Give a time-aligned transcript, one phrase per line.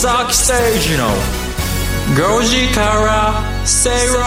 [0.00, 0.54] 崎誠
[0.88, 1.08] 二の
[2.16, 4.22] 5時から正論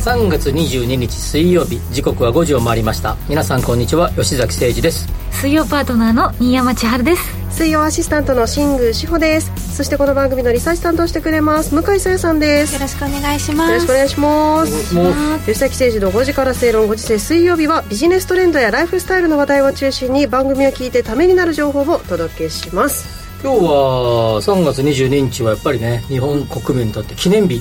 [0.00, 3.18] 3月22日水曜日時刻は5時を回りました。
[3.28, 5.06] 皆さんこんにちは吉崎誠二です。
[5.32, 7.22] 水曜パートナーの新山千春です。
[7.50, 9.76] 水曜アシスタントの新宮志保です。
[9.76, 12.72] そしてこの番組のリサーチ担当してくれます向井さやさんです。
[12.72, 13.70] よろしくお願いします。
[13.70, 15.44] よろしくお願いします。
[15.44, 27.60] 吉崎誠二の5時から正論5時世水曜日はビジネストレンドやライフスタイルの話題を中心に番組を聞いてためになる情報をお届けします今日は3月22日はやっぱりね日本国民にとって記念日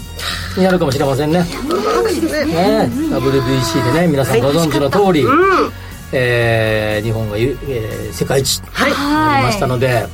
[0.56, 1.40] になるかもしれませんね。
[1.40, 1.46] ね。
[2.46, 5.26] ね WBC でね皆さんご存知の通り、
[6.14, 8.92] えー日本がゆ、えー世界一にはい。
[8.92, 10.06] なりましたので、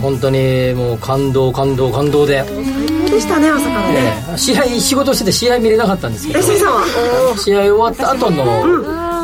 [0.00, 2.42] 本当にもう感動感動感動で、
[3.10, 4.24] でしたね朝からね。
[4.28, 6.40] えー試合仕事してて試合見れなかったんですけど
[7.36, 8.64] 試合終わった後の、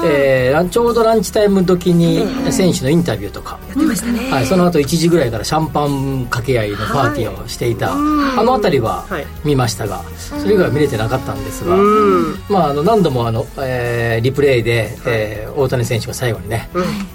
[0.04, 4.30] えーちょうどランチタイム時に選手のインタビューとか、やってましたね。
[4.30, 9.26] はい、その後1時ぐらいからシャンパン掛け合いのパーティーをしていた、あの辺りははい。
[9.44, 12.34] 見ましたが、それ以外は見れてなかったんですが、うん。
[12.48, 16.68] まあ、あの何度もあの、えーリプレイで、えー大谷選手が最後にね、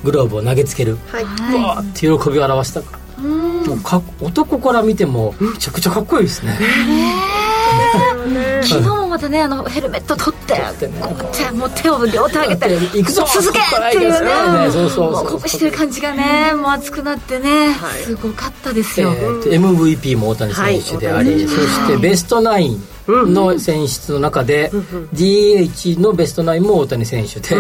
[0.04, 1.24] グローブを投げつける、はい。
[1.24, 2.82] わーって喜びを表した。
[3.22, 6.56] もうか男から見てもめちゃくちゃかっこいいですね、
[8.62, 11.02] 昨日もまたねあのヘルメット取っててね。
[11.32, 13.26] 手もう手を両手上げて 行くぞ。
[13.34, 18.02] 続けっていうねそうそうしてる感じがねもう熱くなってねはい。
[18.04, 21.48] すごかったですえよ、MVP も大谷選手であり、はい。
[21.48, 24.72] そしてベストナインの選出の中で、
[25.14, 27.56] DH のベストナインも大谷選手で、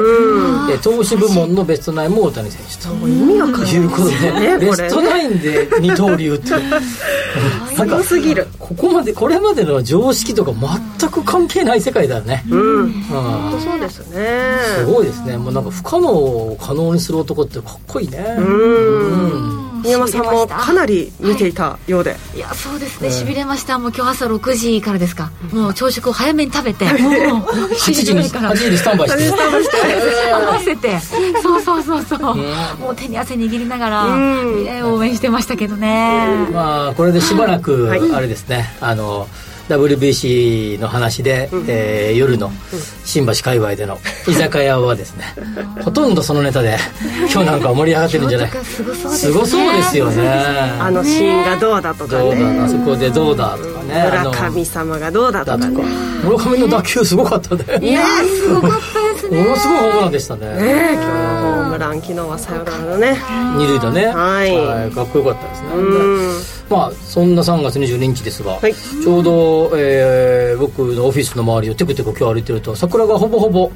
[0.68, 3.08] で投手部門のベストナインも大谷選手と。
[3.08, 3.64] 意味わかん。
[3.64, 6.52] ないいうことで、ベストナインで二刀流って
[7.78, 8.48] なんかすぎる。
[8.60, 10.52] ここまでこれまでの常識とか
[11.00, 12.60] 全く関係ない世界だよね、うん。
[12.60, 14.58] うん本当そうですね。
[14.78, 15.38] すごいですね。
[15.38, 18.18] もうなんか不可能を可能にする男ってかっこいいね。
[18.40, 19.66] うん。
[19.84, 22.16] 新山さんもかなり見ていたようで。
[22.36, 23.12] いやそうですね。
[23.12, 23.78] しびれました。
[23.78, 25.32] もう今日朝6時からですか。
[25.54, 26.86] もう朝食を早めに食べて。
[26.86, 28.52] もう8 7時時にから。
[28.52, 30.34] 8時にスタンバイして。
[30.34, 31.00] 合わせて。
[31.42, 32.20] そうそうそうそう。
[32.80, 38.12] もう手に汗握りながら、応援してましたけどね、まあこれでしばらくはい。
[38.12, 39.28] あれですね、あの
[39.70, 42.52] WBC の話で、えー夜の
[43.04, 45.26] 新橋界隈での居酒屋はですね
[45.84, 46.78] ほとんどそのネタで
[47.34, 48.50] 今日なんか盛り上がってるんじゃない？
[48.64, 49.16] すごそうで
[49.46, 50.30] すそうですよね。
[50.80, 54.10] あのシーンがどうだとかどうだねあそこでどうだとかね。
[54.32, 55.86] 村上様がどうだとかだとかね
[56.24, 57.80] 村上の打球すごかったね。
[57.80, 58.00] ね
[58.42, 59.44] すごかったですね。
[59.44, 60.46] ものすごいホームランでしたね。
[60.48, 63.18] ね今日のホームラン昨日はサヨナラのね。
[63.58, 64.06] 二塁打ね。
[64.08, 64.46] は
[64.90, 65.68] いかっこよかったですね。
[65.76, 66.32] うん
[66.70, 68.74] まあそんな3月22日ですが、はい。
[68.74, 73.72] ちょうど、えー僕のオフィスの周りをテクテク今日歩いてると桜がほぼほぼ、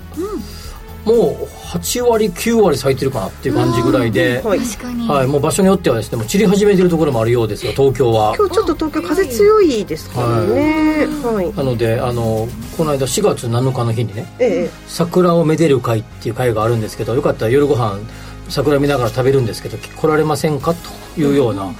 [1.05, 4.59] もう8割9割咲いてるかなっていう感じぐらいで、はい。
[5.07, 8.33] はい、もう場所によってはですねもう散り始めてるところもあるようですよ東京は。
[8.38, 11.07] 今日ちょっと東京風強いですからね。
[11.23, 11.53] はい。
[11.53, 12.47] なのであの
[12.78, 14.69] この間4月7日の日にねええ。
[14.88, 17.99] 桜をめでる会っていう会があるんですけどよかったら夜ご飯
[18.47, 20.73] 桜見ながら食べるんですけど来られませんか？
[21.16, 21.72] というような、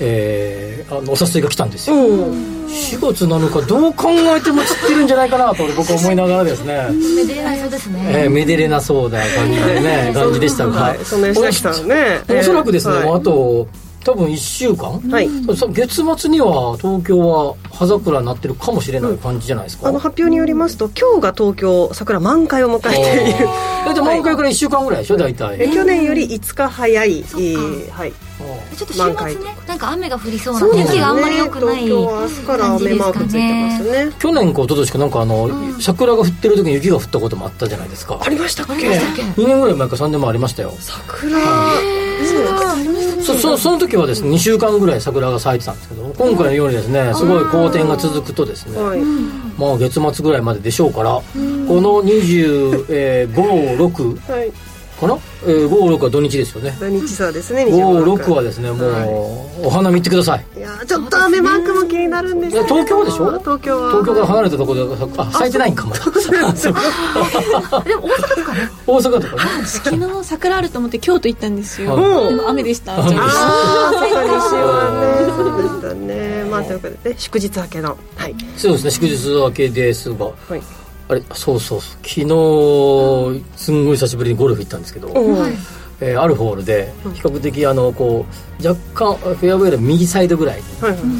[0.00, 1.96] えーあのお誘いが来たんですよ。
[1.96, 2.66] うん。
[2.66, 10.98] 4月7日どう考えても散ってるんじゃないかなと僕は思いながらですね、めでれないそうですね、えーめでれなそうな感じでね感じでしたが、はい。
[11.04, 12.20] そんな吉崎さんね。
[12.28, 13.68] おそらくですね、あと
[14.04, 15.28] 多分1週間、はい。
[15.56, 23.46] さ月末には東京は葉桜になってるかもしれない感じじゃないですか、あの発表によりますと今日が東京桜満開を迎えている。
[23.84, 25.16] 大体満開から1週間ぐらいでしょ？
[25.16, 28.12] 大体、え去年より5日早い、えーはい
[28.76, 29.08] ちょっと週末
[29.44, 34.12] ねなんか雨が降りそうな天気があんまり良くない東京は明日から雨マークついてますね。
[34.18, 38.18] 去年か一昨年かなんかあの、桜が降ってる時に雪が降ったこともあったじゃないですか。
[38.20, 40.72] ありましたっけ？2年ぐらい前か3年もありましたよ。
[40.78, 41.38] 桜。
[43.22, 49.00] そそその時はですね2週間ぐらい桜が咲いてたんですけど今回のようにですねすごい好天が続くとですねはい。
[49.58, 54.52] まあ月末ぐらいまででしょうからこの256はい。
[55.00, 56.76] かな、えー、56は土日ですよね。
[56.78, 60.44] 土日そうですね56はですねもうお花見てください。
[60.56, 63.38] いやーちょっと雨マークも気になるんですいや東京はでしょ？
[63.38, 63.90] 東京は。
[63.90, 66.40] 東京から離れたところであ咲いてないんかまだそうで
[67.96, 68.68] も大阪とかね。
[68.86, 69.66] 大阪とかね。
[69.66, 72.28] 昨日桜あると思って京都行ったんですよ、はい。
[72.28, 72.94] でも雨でした。
[72.94, 75.32] 雨でしたああそうか西はね。
[75.36, 77.98] そうでしたねまあということでね祝日明けの。
[78.16, 78.34] はい。
[78.56, 78.90] そうですね。
[78.90, 80.26] 祝日明けですが。
[80.26, 80.62] はい
[81.12, 81.96] あれそうそうそう。
[82.02, 85.08] 昨日すんごい久しぶりにゴルフ行ったんですけど、
[86.00, 88.26] えーあるホールで比較的あのこ
[88.60, 90.62] う若干フェアウェイの右サイドぐらいに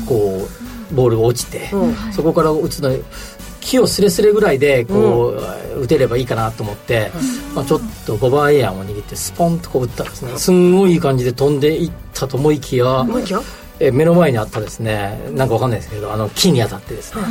[0.06, 0.48] こ
[0.90, 2.12] うボールが落ちて、うん。
[2.12, 3.02] そこから打つのに
[3.60, 5.38] 木をスレスレぐらいでこ
[5.76, 7.12] う、打てればいいかなと思って、
[7.54, 10.36] まあ、ちょっと5番アイアンを握ってスポンとこう打ったんですね。
[10.36, 13.04] すんごいいい感じで飛んでいったと思いきや
[13.92, 17.22] 目の前にあったですねなんかわかんないですけどあの木に当たってですね、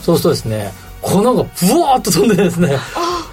[0.00, 0.72] そうするとですね
[1.08, 1.40] 粉がブ
[1.80, 2.78] ワーッと飛んでですね。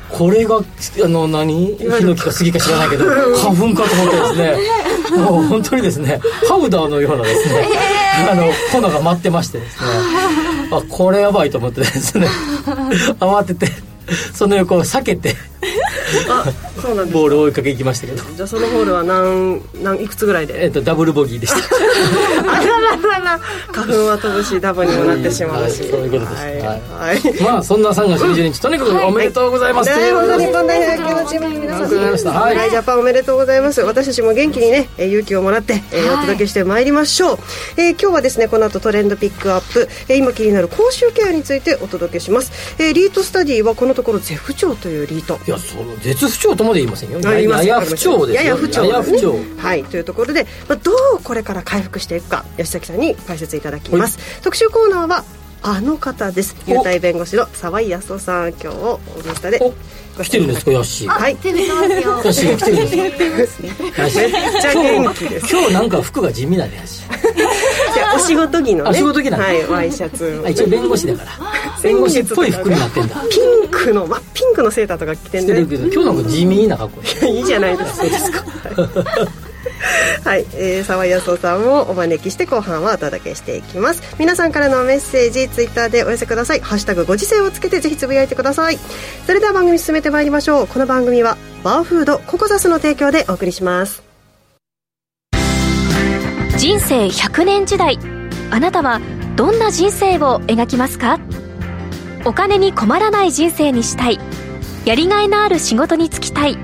[0.10, 1.76] これがあの何？
[1.76, 5.22] ヒノキか杉か知らないけど花粉かと思ってですね。
[5.22, 7.68] もう本当にですねパウダーのようなですね、
[8.32, 9.90] あの粉が舞ってましてですね。
[10.72, 12.28] あこれやばいと思ってですね。
[13.20, 13.68] 慌てて
[14.34, 15.36] その横を避けて
[16.30, 16.46] あ
[16.82, 20.64] そうなんですボールを追いかけ行きましたけど、じゃあそのホールは何何いくつぐらいで？
[20.64, 21.60] えっとダブルボギーでした
[23.72, 26.82] 花粉は飛ぶしダブにもなってしまうし、はいそういうことですはい、はい。
[26.90, 27.44] はい。
[27.44, 32.12] まあそんな3月20日とにかくおめでとうございます、ね、本当に日本代表野球のチームの皆さんありがとうござい。
[32.12, 32.56] ましたはい。
[32.56, 33.82] 侍ジャパンおめでとうございます。
[33.82, 37.38] 私たちも元気にねえー勇気をもらって、えーお届けしてまいりましょう、
[37.78, 42.52] えー今日はですねこの後トレンドピックアップ、えー今気になる口臭ケアについてお届けします、
[42.82, 45.40] えーリートスタディはこのところ絶不調というリート。
[45.46, 47.20] いやその絶不調とまで言いませんよ。
[47.20, 48.42] やや不調ですよ。
[48.42, 49.36] やや不調やや不調。
[49.58, 49.84] はい。
[49.84, 55.24] というところで、まあ、どうこれから回復していくか吉崎さんに解説いただきます、特集コーナーは
[55.68, 56.56] あの方です。
[56.68, 56.72] お。
[56.72, 59.60] 優待弁護士の沢井康夫さん今日をインスタで。
[59.60, 59.74] お。
[60.24, 61.10] 来てるんですかヤッシー。
[61.10, 61.36] はい。
[61.38, 62.00] 手振ってますよ。
[62.00, 63.64] ヤッ来てるんですか
[64.22, 64.32] めっ
[64.62, 65.48] ちゃ元気です。
[65.52, 66.84] 今日なんか服が地味だね
[68.16, 68.90] お仕事着のね。
[68.92, 69.44] あ仕事着なの？
[69.44, 71.32] はいワイシャツあ一応弁護士だから。
[71.82, 73.16] 弁護士っぽい服になってんだ。
[73.30, 77.26] ピンクの真っピンクのセーターとか着てねしてるけど今日なんか地味な格好。
[77.26, 77.96] いいじゃないですか。
[77.98, 78.46] そうですか
[80.24, 84.02] はい、えー、沢井康夫さんをお招きして後半はお届けしていきます。
[84.18, 88.80] 皆さんからのメッセージツイッターでお寄せください「ハッシュタグご時世」をつけてぜひつぶやいてください。
[89.26, 90.68] それでは番組進めてまいりましょう。
[90.68, 94.04] この番組はバーフードココザスの提供でお送りします。
[96.58, 98.00] 人生100年時代。
[98.52, 99.02] あなたは
[99.36, 101.20] どんな人生を描きますか？
[102.24, 104.20] お金に困らない人生にしたい。
[104.86, 106.58] やりがいのある仕事に就きたい。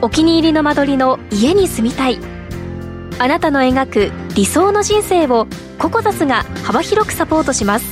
[0.00, 2.33] お気に入りの間取りの家に住みたい。
[3.18, 5.46] あなたの描く理想の人生を
[5.78, 7.86] ココザスが幅広くサポートします。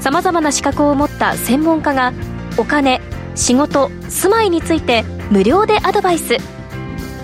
[0.00, 2.12] さまざまな資格を持った専門家が
[2.56, 3.00] お金
[3.34, 6.36] 仕事住まいについて無料でアドバイス。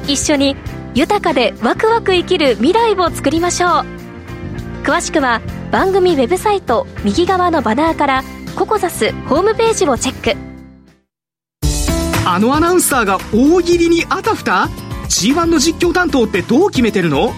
[0.09, 0.57] 一緒に
[0.95, 3.71] 豊かでワクワク生きる未来を作りましょう。
[4.83, 5.41] 詳しくは
[5.71, 8.25] 番組ウェブサイト右側のバナーから
[8.57, 10.39] ココザスホームページをチェック。
[12.27, 14.69] あのアナウンサーが大喜利にあたふた？
[15.11, 17.35] G1 の実況担当ってどう決めてるの？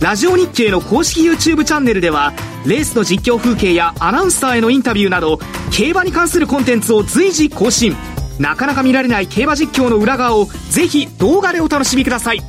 [0.00, 2.32] ラジオ日経の公式 YouTube チャンネルでは
[2.66, 5.38] レースの実況風景やアナウンサーへのインタビューなど
[5.70, 7.96] 競馬に関するコンテンツを随時更新。
[8.38, 12.42] なかなか見られない競馬実況の裏側をぜひ動画でお楽しみください。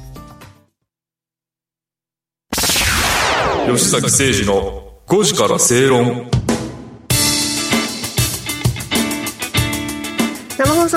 [3.72, 6.33] 吉崎誠二の5時から正論。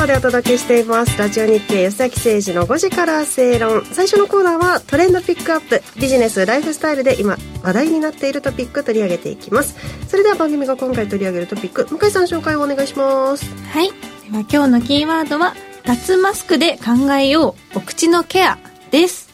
[0.07, 9.77] でお届けしていますラジオ日経吉崎誠二の5時から正論最初のコーナーはトレンドピックアップビジネスライフスタイルで今話題になっているトピック取り上げていきます
[10.07, 13.89] それでは番組が今回取り上げるトピック向井さん紹介をお願いしますはい。
[13.91, 13.93] で
[14.37, 15.55] は今日のキーワードは、
[15.85, 18.59] 脱マスクで考えよう、お口のケア
[18.91, 19.29] です。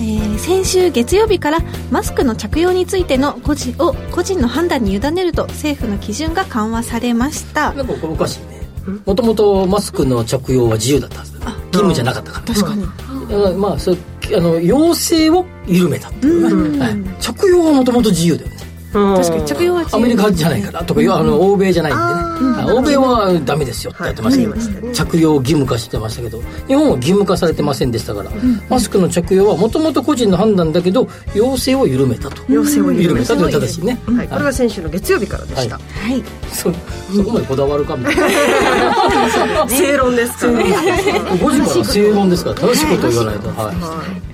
[0.00, 1.58] えー先週月曜日から
[1.90, 7.72] マスクの着用についての個人を個人の判断に委ねると政府の基準が緩和されました。
[7.72, 8.57] なんかおかしいね
[9.06, 12.54] もともとマスクの着用は自由だったはず義務じゃなかったから。
[12.54, 12.84] 確かに。
[12.84, 13.96] あまあそれ
[14.36, 18.57] あの要請を緩めたっていうね、はい、着用はもともと自由だよね
[18.92, 22.04] 確確かに着用はアメリカじゃないからとか、あの欧米じゃないんでね。
[22.22, 22.28] はい
[22.68, 26.40] 欧米はダメですよってやってましたけど、着用義務化してましたけど。
[26.66, 28.30] 日本は義務化されてませんでしたから、
[28.68, 32.42] マスクの着用はもともと個人の判断だけど要請を緩めたと。
[32.48, 33.36] 要請を緩めた。
[33.36, 36.22] という正しいね、はい、これが先週の月曜日からでした、ははい。
[36.50, 36.72] そ
[37.14, 38.22] そこまでこだわるかみたいな
[39.68, 40.46] 正論ですか？
[40.46, 41.78] ら、5時か？
[41.78, 42.50] ら正論ですか？
[42.50, 43.76] ら正しいことを言わないと、はい。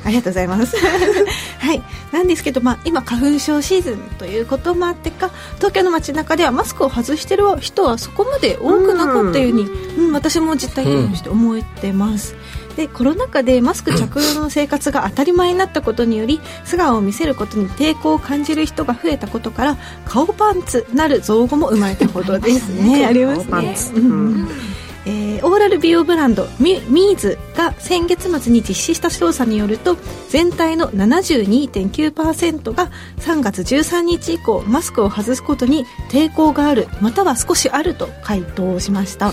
[0.06, 0.76] ありがとうございます。
[1.58, 1.82] はい。
[2.12, 9.62] なんですけど、まあ、今、花粉症シーズンということもあってか、東京の街中ではマスクを外してる人はそこまで多くなかったように、
[9.98, 12.34] うん、私も実体験として思ってます。
[12.76, 23.06] でコロナ禍でマスク着用の生活が当たり前になったことにより素顔を見せることに抵抗を感じる人が増えたことから顔パンツなる造語も生まれたほどですね。
[23.06, 24.48] ありますねパンツ、うん
[25.06, 29.96] えーオーラル美容ブランドミミーズが先月末に実施した調査によると
[30.30, 39.32] 全体の72.9%が3月13日以降マスクを外すことに抵抗があるまたは少しあると回答しました、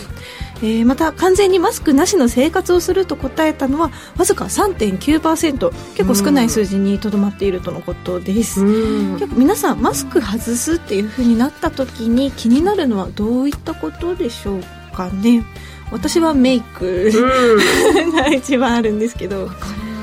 [0.57, 9.19] えーまた完全にマスクなしの生活をすると答えたのはわずか3.9%結構少ない数字にとどまっているとのことです、うん。
[9.19, 14.80] 結構皆さんマスク外すっていう風になった時に気になるのはどういったことでしょうか？
[15.21, 15.43] ね。
[15.91, 17.11] 私はメイク
[18.15, 19.49] が一番あるんですけど、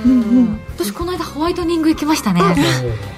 [0.07, 2.41] うん私この間ホワイトニング行きましたね。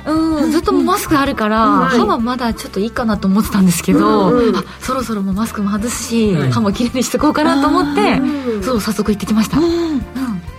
[0.06, 0.50] うん。
[0.50, 4.56] ずっとマスクあるから、はい歯はまだちょっといいかなと思ってたんですけど、うんうん。
[4.56, 6.50] あそろそろもうマスクも外すし、はい。
[6.50, 8.62] 歯もきれいにしていこうかなと思って、うん。
[8.62, 10.00] そう早速行ってきました、うん。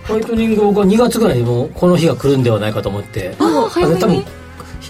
[0.06, 3.34] ホワイトニング僕は2月ぐらいにもうこの日が来るんではないかと思って。
[3.40, 4.00] あ早めに。
[4.00, 4.22] 多分は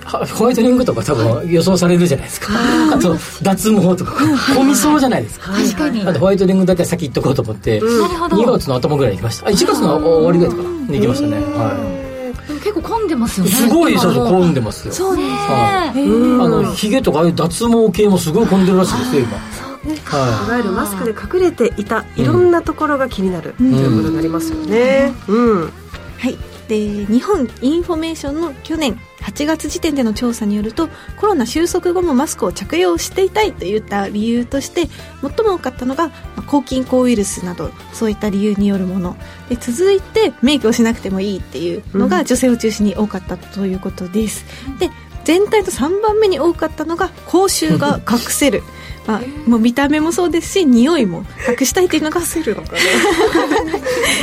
[0.06, 2.48] ホワイトニングとか多分予想されるじゃないですか。
[2.92, 4.14] あと脱毛とか。
[4.54, 5.52] 混みそうじゃないですか。
[5.52, 8.36] 確かに、あとホワイトニングだけは先行っとこうと思って、なるほど。
[8.36, 9.46] 2月の頭ぐらいに行きました。
[9.46, 12.02] あ1月の終わりぐらいとかに行きましたね、は
[12.48, 13.54] でも結構混んでますよい、ね。
[13.54, 14.94] すごいそうそう混んでますよ。
[14.94, 19.36] そうですねはえあのヒゲとかああいう脱毛系もすごい混んでるらしいですよ今。
[19.36, 19.96] い。
[20.04, 23.54] はわゆるマスクで隠れていたいろんなところが気になる。
[23.54, 25.12] ということになりますよね。
[25.28, 25.72] うん。
[26.18, 26.36] はい、
[26.68, 34.88] で日本インフォメーションの去年8月時点での調査によるとコロナ収束後もマスクを着用していたいといった理由として
[35.20, 39.16] 最も多かったのがまあ抗菌抗ウイルスなどそういった理由によるもの。
[39.48, 44.44] で続いてメイクをしなくてもいいっていうのが女性を中心に多かったということです、
[44.78, 44.90] で
[45.24, 48.62] 全体と3番目に多かったのが口臭が隠せる
[49.06, 52.78] まあ、もう見た目もそうですし匂いも隠したいというのがせるのかね。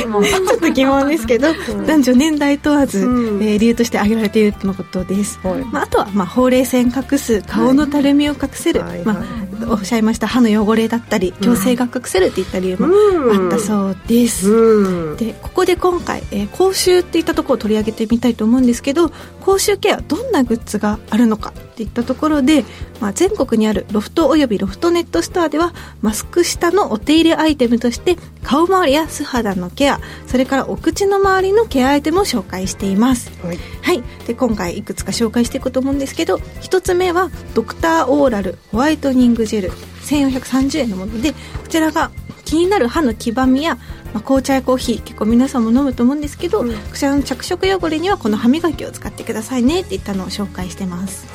[0.00, 1.48] ちょっと疑問ですけど、
[1.86, 3.42] 男女年代問わず、うん。
[3.42, 5.64] えー理由として挙げられているとのことです、はい。
[5.64, 9.24] まあ、あとは、まあ、ほうれい線隠す顔のたるみを隠せる、まあ、
[9.68, 13.44] おっしゃいました歯の汚れだったり矯正が隠せるといった理由もうん。
[13.44, 15.16] あったそうです、うん。
[15.16, 22.64] でここで今回、えー口臭っていったところを取り上げてみたいと思うんですけど口臭ケアどんなグッズがあるのかっていったところで、
[23.00, 33.30] まあ、全国にあるロフトおよびロフトネットストアではマスク下のお手入れアイテムとして顔周りや素肌のケアそれからお口の周りのケアアイテムを紹介しています。
[33.42, 33.58] はい。
[33.82, 41.38] はい、で今回いくつか紹介していくと思うんですけど一つ目はドクターオーラルホワイトニングジェル1430円のものでこ
[41.68, 42.10] ちらが
[42.44, 43.76] 気になる歯の黄ばみや、
[44.12, 51.26] まあ、紅茶やコーヒー結構皆さんも飲むと思うんですけど、こちらの着色汚れにはこの歯磨きを使ってくださいねっていったのを紹介してます、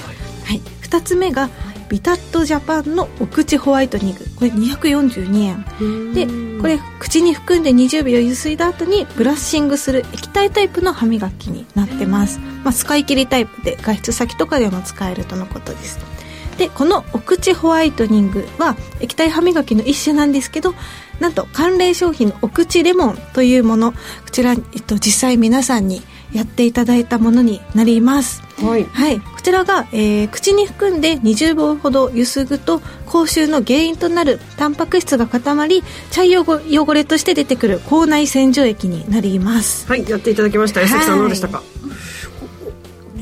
[0.45, 1.49] はい、2つ目が
[1.87, 4.25] ビタットジャパンのお口ホワイトニング。
[4.35, 6.13] これ242円。
[6.13, 6.27] で
[6.59, 16.14] これ口に含んで20秒ゆすいだ後にブラッシングする液体タイプの歯磨きになってます、まあ、使い切りタイプで外出先とかでも使えるとのことです
[16.57, 20.73] でこのお口ホワイトニングは液体歯磨きの一種なんですけど
[21.19, 23.97] なんと関連商品のお口レモンというものこ
[24.31, 26.01] ちら、えっと、実際皆さんに
[26.33, 28.85] やっていただいたものになりますはい。
[28.85, 40.81] はい、こちらが、えー口に含んで20秒ほどゆすぐと口臭の原因となるタンパク質が固まり茶色汚れとして出てくる口内洗浄液になりますはい、やっていただきました。
[40.81, 41.61] 江崎さんどうでしたか？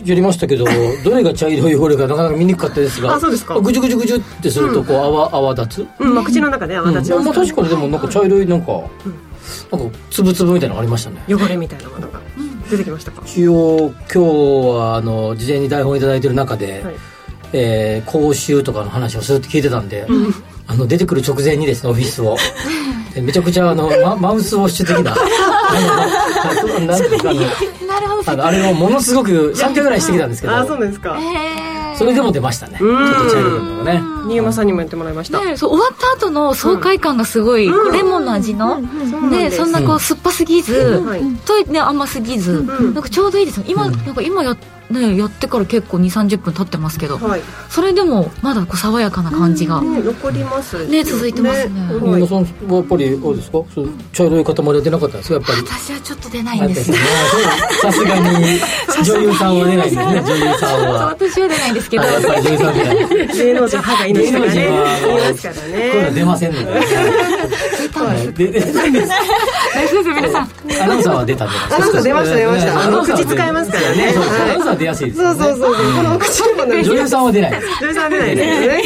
[0.06, 0.66] やりましたけど
[1.04, 3.60] どれが茶色い汚れかなかなか見にくかったですがあそうですか。
[3.60, 5.88] ぐじゅぐじゅぐじゅってするとこう泡泡立つ？
[6.00, 7.24] うん、まあ口の中で泡立ちうん。
[7.26, 8.72] まあ、ます確かにでもなんか茶色いなんか、
[9.72, 11.24] なんかつぶつぶみたいなのありましたね。
[11.30, 12.20] 汚れみたいなものが
[12.70, 13.24] 出てきましたか？
[13.26, 16.96] 一応今日はあの事前に台本いただいてる中で、はい。
[17.54, 20.08] えー講習とかの話をするって聞いてたんで、
[20.68, 22.38] あの出てくる直前にですねオフィスを。
[23.14, 25.14] でめちゃくちゃあのママウスウォッシュ的な。
[25.16, 28.32] あのなんていうかあのなるほど。
[28.32, 30.56] あのあれをものすごく3回ぐらいしてきたんですけど。
[30.56, 31.18] あ、そうですか。
[32.04, 32.78] それでも出ましたね。
[32.80, 35.40] ちょうんっと茶色いのがね新山さんにもやってもらいました。
[35.44, 40.74] ね、そう終わった後の爽快感がすごい、レモンの味の、そうでそんなこう酸っぱすぎず、
[41.06, 41.22] はい。
[41.46, 44.56] とね甘すぎず、んなんかちょうどいいですよ今、なんか今や,、
[44.90, 47.42] ね、やってから結構2 3 0分経ってますけど、はい。
[47.70, 50.86] それでもまだこう爽やかな感じが、ね、残ります。
[50.88, 51.82] ね続いてますね。
[51.82, 52.00] はい。
[52.00, 53.58] 新山さんはやっぱりあれですか？
[53.76, 55.36] そう茶色い塊は出なかったんですか？
[55.36, 55.58] やっぱり。
[55.68, 56.98] 私はちょっと出ないんですよ
[57.82, 58.60] さすがに。
[59.04, 61.06] 女優さんは出ないんですね女優さんは。
[61.08, 62.72] 私は出ないんですけど
[63.34, 64.54] 芸能人歯が命とかね。
[64.54, 65.54] 芸能人は
[66.02, 66.14] 言い。
[66.14, 66.82] 出ませんので、
[67.94, 69.00] はい、ででで大丈
[70.00, 70.50] 夫です皆さん
[70.84, 75.76] アナウンサーは出たんじゃないですかアナウンサー出ました出ましたアナウンサーは口使えますからねアナウンサーは出やすいですそうそうそう。
[75.76, 78.84] このお口レモンの女優さんは出ない女優さんは出ないですよね。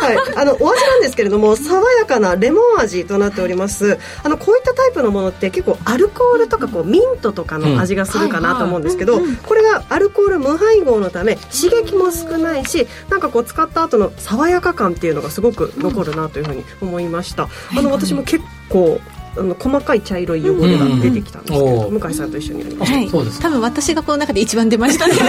[0.00, 0.16] はい。
[0.16, 0.34] はい。
[0.36, 3.98] あの、お味なんですけれども、爽やかなレモン味となっております。
[4.22, 17.48] あの、こういったタイプのものって結構アルコールとかこう、ミントとかの味がするかなと思うんですけど、これがアルコール無配合のため、刺激も少ないし、なんかこう、使った後の爽やか感っていうのがすごく残るなというふうに思いました。
[17.76, 19.00] あの私も結構
[19.36, 23.08] あの細かい茶色い汚れが出てきたんですけど、うん向井さんと一緒にやりましはい。
[23.08, 25.14] そうです多分私がこの中で一番出ましたね。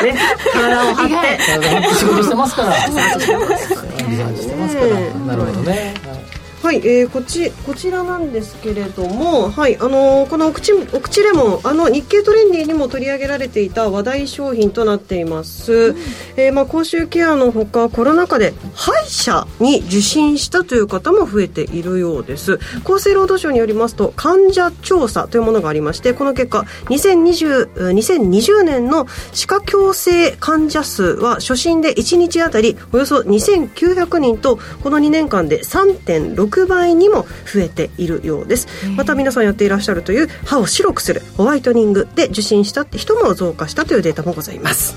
[0.00, 0.18] たね
[0.52, 2.74] 体を張って仕事してますから。
[2.86, 4.88] リサーチしてますから。
[5.26, 5.94] なるほどね。
[6.04, 6.25] はい、
[6.64, 15.94] えー、こちこちらなんですけれども、はい、あのーこのお口お口レモンあの日経トレンディにも取り上げられていた話題商品となっています。
[16.36, 22.58] えーまあ口臭ケアのほかコロナ禍で歯医者に受診したという方も増えているようです。
[22.84, 38.68] 厚生労働省によりますと患者調査というものがありまして、この結果2020 2020年の歯科矯正患者数は初診で1日あたりおよそ2900人とこの2年間で3.6倍にも増えているようです。
[38.96, 44.94] また皆さんやっていらっしゃるという歯を白くするホワイトニングで受診したって人も増加したというデータもございます。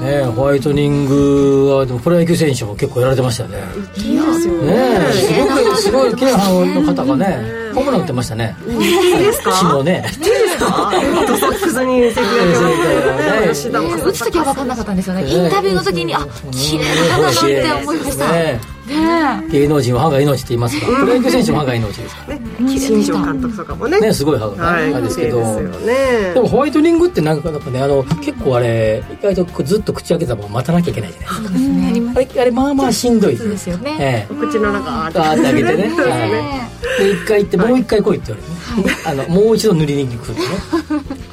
[0.00, 3.58] ねホワイトニングはでもプロ野球選手も結構やられてましたよね。
[3.96, 5.12] いいですよね。
[5.12, 6.48] すごくすごい綺麗な
[6.80, 8.56] の方がねホームラン打ってましたね。
[8.68, 8.78] いい
[9.18, 9.52] ですか？
[9.52, 10.04] 昨日ね。
[10.60, 12.12] あレッドソックスに打
[14.12, 15.26] つ時は分かんなかったんですよね。
[15.26, 18.32] インタビューの時にあ綺麗な歯だなって思いました。
[18.32, 18.77] ねね
[19.50, 20.86] 芸能人は歯が命って言いますか。
[20.86, 22.38] プロ野球選手も歯が命ですから。
[22.38, 24.00] ね新庄監督とかもね。
[24.00, 25.38] ねすごい歯がはいねですけど。
[26.34, 32.20] でもホワイトニングってなんかなんかねあの結構あれ意外とずっと口開けたまま待たなきゃいけないじゃないですか。
[32.20, 33.36] あれあれまあまあしんどい。
[33.36, 33.96] そうですよね。
[34.00, 34.32] ええ。
[34.32, 35.90] お口の中あーって開けてね。
[36.98, 40.38] で一回行ってもう一回来いって言われてね、あのもう一度塗りに来るとね。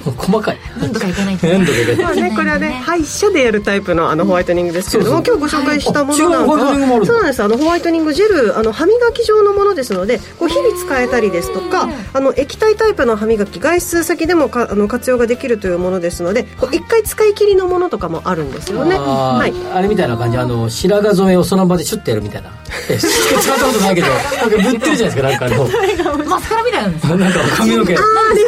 [0.17, 0.57] 細かい。
[0.79, 1.97] 何度かいかないと何度かいかない。
[1.97, 7.41] まあね、これはね、歯医者でやるタイプのあのホワイトニングですけれども、今日ご紹介したものなんかあ違うホワイトニングもあるは、そうなんです。
[7.45, 18.95] あのホワイトニングジェル、あの歯磨き状のものですので、こう日々使えたりですとか、あの液体タイプの歯磨き、外出先でもかあの活用ができるというものですので、こう一回使い切りのものとかもあるんですよね。
[18.97, 19.53] あーはい。
[19.75, 20.39] あれみたいな感じ。
[20.39, 22.49] あの白髪染めをその場でシュッてやるみたいな。
[22.89, 26.25] え使ったことないけどなんか塗ってるじゃないですかなんかあの。
[26.25, 27.93] マスカラみたいなんですなんか髪の毛。
[27.93, 28.39] なんかある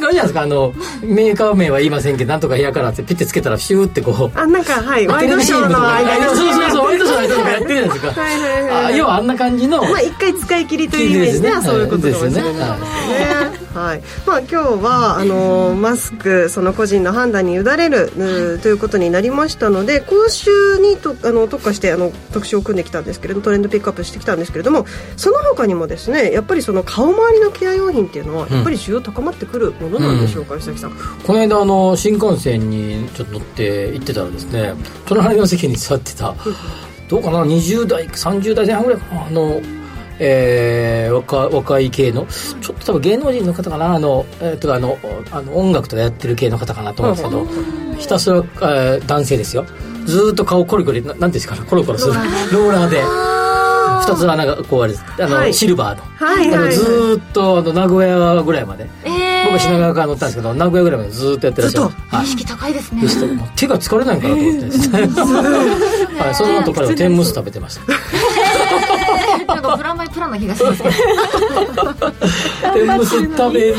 [0.00, 4.38] ないですかあのメーカー名は言いませんけどなんとかヘアカラーってピッてつけたらシューってこう。
[4.38, 6.24] あ、なんか、はい、ワイドショーの間に。
[6.24, 12.42] そうそうそうワイドショーの間とかやってるじゃないですかはいはいはいあ要はあんな感じのまあ、一回使い切りというイメージではそういうことですね。
[13.74, 14.02] はい。
[14.26, 18.12] まあ、今日は、あの、マスク、その個人の判断に委ねる、
[18.54, 24.84] うということになりましたので、今週にと、あの、特化して、あの、特集を組んできたんですけれども、トレンドピックアップしてきたんですけれども、
[25.16, 30.92] その他にもですね、やっぱりその顔周りのケア用品っていうのは、やっぱり需要高まってくるものなんでしょうか、石崎さん。
[31.26, 34.74] この間あの新幹線にちょっと乗って行ってたらですね
[35.06, 36.34] 隣の席に座ってた
[37.12, 39.26] どうかな？20代30代前半ぐらいかな？
[39.26, 39.60] あの
[40.18, 42.26] えー若若い系の？
[42.26, 43.94] ちょっと多分芸能人の方かな？
[43.94, 44.96] あの、えー、とかあの
[45.30, 49.66] あの音楽とかやってる系の方かなと思うんですけど、ひたすら、えー男性ですよ。
[50.06, 51.54] ずーっと顔コリコリななんですか？
[51.54, 52.14] ねコロコロする。
[52.14, 52.90] ローラー。
[52.90, 53.02] で。
[54.04, 55.54] 二つ穴がこうあれあの、はい。
[55.54, 56.74] シルバーの,、はいはい。
[56.74, 58.88] ずーっとあの名古屋ぐらいまで。
[59.04, 62.24] えー僕は品川から乗ったんですけど名古屋ぐらいまでずーっとやってらっしゃる。
[62.24, 63.02] 意識高いですね。
[63.56, 64.62] 手が疲れないんかなと思って。
[66.22, 67.82] はい、その後彼は天むす食べてました
[69.54, 70.94] なんかプラマイプランな気がしますけど。
[72.74, 73.76] 天むす食べる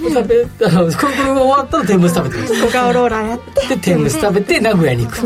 [0.00, 2.66] 食べあのこれこれが終わったら天むす食べてます。
[2.66, 3.74] 小顔ローラーやって。
[3.74, 5.18] で天むす食べて名古屋に行く。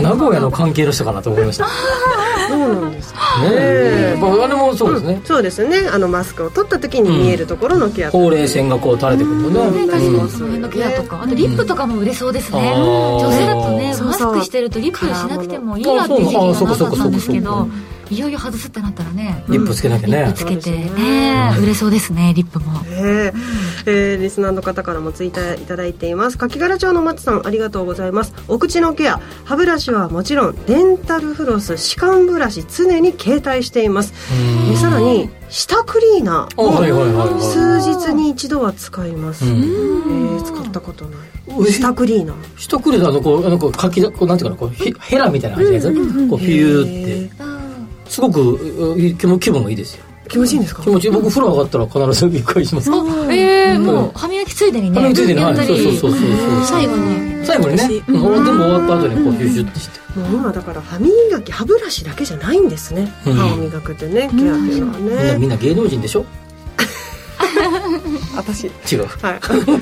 [0.00, 1.64] 名古屋の関係の人かなと思いました。
[1.66, 1.70] ね
[2.48, 2.92] そうなん。
[2.92, 3.14] です。
[3.44, 5.88] えまああれもそうですね、そうですね。
[5.92, 8.10] あの、マスクを取った時に見えるところのケア。
[8.10, 10.24] ほうれい線がこう垂れてくるのね、ね確かうん。
[10.24, 11.22] にその辺のケアとか。
[11.22, 12.74] あとリップとかも売れそうですね。
[12.76, 14.32] 女性だとねそうそう。
[14.32, 17.68] マスクしてるとリップしなくてもいいなっていう時期が長かったんですけあそうど
[18.10, 19.44] いよいよ外すってなったらね。
[19.48, 21.56] リップつけなきゃリッねプつけてね。
[21.60, 22.80] 売れそうですねリップも。
[22.86, 23.32] え。
[23.86, 26.38] えーリスナーの方からもツイッターいただいています。
[26.38, 28.34] 柿柄町の松さんありがとうございます。
[28.48, 34.12] お口のケア歯ブラシはもちろんデンタルフロス歯間ブラシ常に携帯しています。
[34.32, 34.72] うん。
[34.72, 37.40] えさらに舌クリーナーあはいはいはいはい。
[37.42, 39.52] 数日に一度は使います、うん。
[39.52, 41.20] えー使ったことない。
[41.68, 42.36] え舌クリーナー。
[42.56, 47.57] 一くれであのこうあのこうかきこうなんていうかなこうヘヘラみたいな感じのやつ、こうフューって
[48.08, 50.04] すごくう気分気分がいいですよ。
[50.28, 50.82] 気持ちいいんですか？
[50.82, 51.10] 気持ちいい。
[51.10, 52.90] 僕風呂上がったら必ず一回します。
[53.30, 55.00] ええもう歯磨きついでにね。
[55.00, 55.56] 歯磨きついでにはい。
[55.56, 56.20] そうそうそうそう。
[56.64, 57.28] 最後に。
[57.46, 64.40] 最後にね、うん、でも終わった後にこうヒューシュッてしてもう今だから歯磨き歯ブラシだけじゃないんですね、うん歯を磨くってねケアって。
[64.42, 66.26] いうのはみんなねみんな芸能人でしょ
[68.36, 69.40] 私違うはい。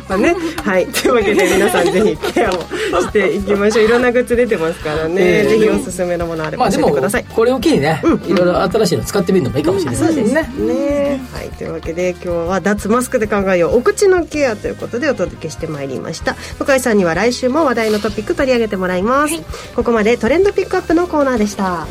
[0.08, 0.34] まあね。
[0.64, 0.86] はい。
[0.86, 2.52] というわけで皆さんぜひケアを
[3.00, 3.84] していきましょう。
[3.84, 5.14] いろんなグッズ出てますからね。
[5.18, 7.24] えーぜひおすすめのものあれば教えてください。
[7.24, 10.50] これを機にね、いろいろ新しいの使ってみるのもいいかもしれないそうですね。
[10.58, 11.20] ね。
[11.32, 11.48] はい。
[11.50, 16.36] というわけで今日は脱マスクで考えようお口のケアということでお届けしてまいりました。
[16.64, 19.34] 向井さんには来週も話題のトピック取り上げてもらいます。
[19.74, 21.86] ここまでトレンドピックアップのコーナーでした。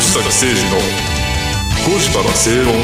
[0.00, 0.78] 吉崎誠二の
[1.94, 2.74] 5時から正論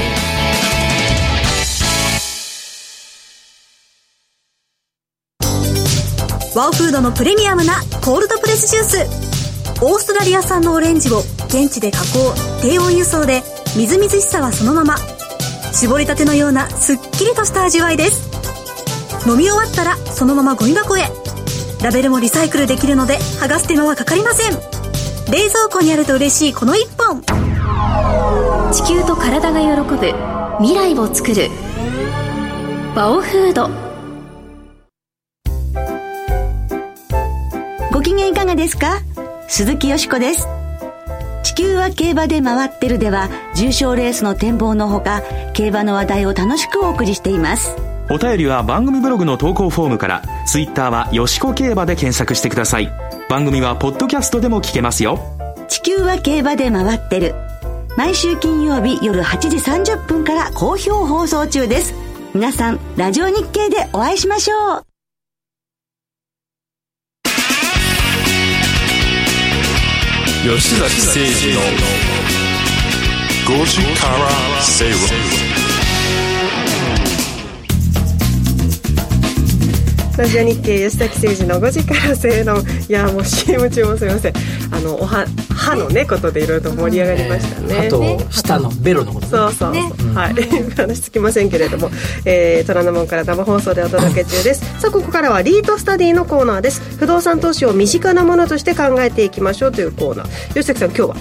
[6.54, 13.40] ワオフードのプレミアムなコールドプレスジュースオーストラリア産のオレンジを現地で加工低温輸送で
[13.78, 14.96] みずみずしさはそのまま
[15.72, 19.28] 絞りたてのようなすっきりとした味わいです。
[19.28, 21.04] 飲み終わったらそのままゴミ箱へ。
[21.82, 24.75] ラベルもリサイクルできるので剥がす手間はかかりません。
[25.30, 27.20] 冷蔵庫にあると嬉しいこの一本。
[28.72, 29.96] 地球と体が喜ぶ
[30.58, 31.48] 未来を作る。
[32.94, 33.68] バオフード。
[37.92, 39.00] ご機嫌いかがですか？
[39.48, 40.46] 鈴木よしこです。
[41.42, 45.22] 地球は競馬で回ってるでは重賞レースの展望のほか
[45.54, 47.74] 競馬の話題を楽しくお送りしています。
[48.08, 52.92] お便りは番組ブログの投稿フォームからツイッターはよしこ競馬で検索してください。
[53.28, 55.18] 番組はポッドキャストでも聞けますよ。
[55.68, 57.34] 地球は競馬で回ってる。
[57.96, 61.94] 毎週金曜日夜8時30分から好評放送中です。
[62.32, 64.86] 皆さんラジオ日経でお会いしましょう。
[70.44, 71.60] 吉崎誠二の
[73.62, 75.45] 5時から正論
[80.16, 82.58] ラジオ日経吉崎誠二の5時から正論。
[82.88, 84.32] いやもう CM 中もすみません。
[84.72, 87.86] あのおは歯のねことでいろいろと盛り上がりましたね。
[87.86, 90.34] あと下のベロのことそうそうそう、はい。
[90.74, 91.90] 話つきませんけれども、
[92.24, 94.60] えー、虎ノ門から生放送でお届け中です。
[94.80, 96.80] さあここからはリートスタディのコーナーです。
[96.98, 100.28] 不動産投資を身近なものとして考えていきましょうというコーナー。
[100.54, 101.16] 吉崎さん今日は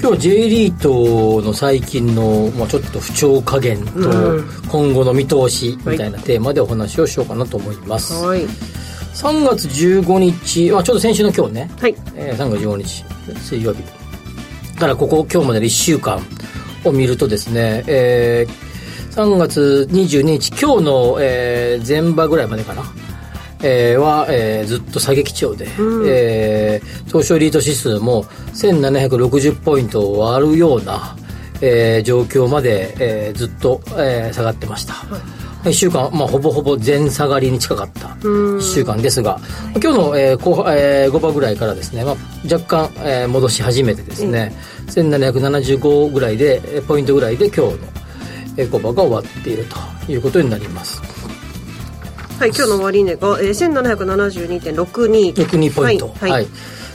[0.00, 3.92] 今日は J リートの最近の、まあ、ちょっと不調加減と
[4.70, 8.40] 今後の見通しみたいなテーマでお話をしようかなと思います、はい。
[8.40, 11.94] 3月15日、まあ、ちょうど先週の今日ね、はい。
[12.14, 13.04] えー3月15日
[13.40, 13.82] 水曜日。
[14.78, 16.18] からここ今日までの1週間
[16.84, 18.70] を見るとですね、えー
[19.10, 22.84] 3月22日今日の、えー前場ぐらいまでかな、
[23.62, 25.68] えーは、えーずっと下げ基調で、
[26.06, 31.16] えー東証リート指数も1760ポイントを割るような、
[31.60, 34.94] えー状況まで、えーずっと、えー下がってました、
[35.64, 39.38] 1週間、まあ、ほぼほぼ全下がりに近かった1週間ですが
[39.82, 42.16] 今日の、えー後半えー5番ぐらいからですね、まあ、
[42.50, 44.54] 若干、えー戻し始めてですね、
[44.88, 47.78] 1775ぐらいでえーポイントぐらいで今日の、
[48.56, 49.64] えー5番が終わっている
[50.06, 51.00] ということになります
[52.40, 56.08] はい今日の終値が、えー、1772.62 62ポイント。
[56.08, 56.46] はい、はい。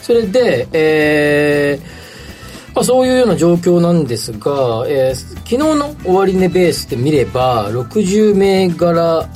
[0.01, 9.29] それで、えーまあ、そういうような状況なんですが、えー昨日の終値ベースで見れば60銘柄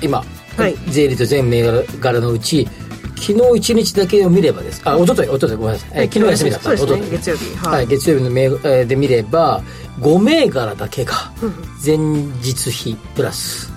[0.00, 0.22] 今、
[0.56, 0.76] はい。
[0.90, 1.64] 税理と全銘
[1.98, 2.64] 柄のうち
[3.16, 4.80] 昨日1日だけを見ればです。
[4.84, 6.78] あ一昨日一昨日ごめんなさい、えー昨日休みだった。
[6.78, 7.72] そうです月曜日はい。
[7.78, 9.60] はい、月曜日の銘えーで見れば
[9.98, 11.32] 5銘柄だけが
[11.84, 13.76] 前日比プラス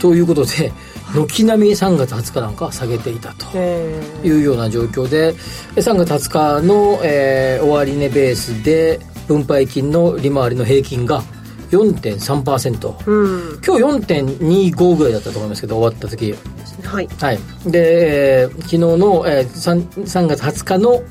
[0.00, 0.72] ということで
[1.14, 5.34] 軒並み3月20日なんかは下げていたとえいうような状況で
[5.76, 11.22] え3月20日の、えー終値ベースで分配金の利回りの平均が
[11.70, 13.60] 4.3%、ーうん。
[13.64, 16.34] 今日4.25ぐらいだったと思いますけど終わった時。
[16.82, 17.08] はい。
[17.20, 17.38] はい。
[17.66, 21.02] で、えー昨日の、えー 3, 3月20日の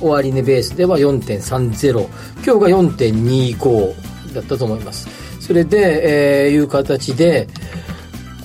[0.00, 5.08] 終値ベースでは4.30今日が4.25だったと思います。
[5.40, 7.48] それで、えーいう形で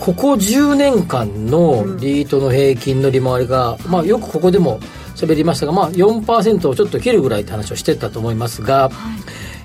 [0.02, 4.80] ここ10年間のリートの平均の利回りが、まあよくここでも
[5.16, 8.90] 喋りましたが、まあ4%をちょっと切るぐらいって話をしてたと思いますが、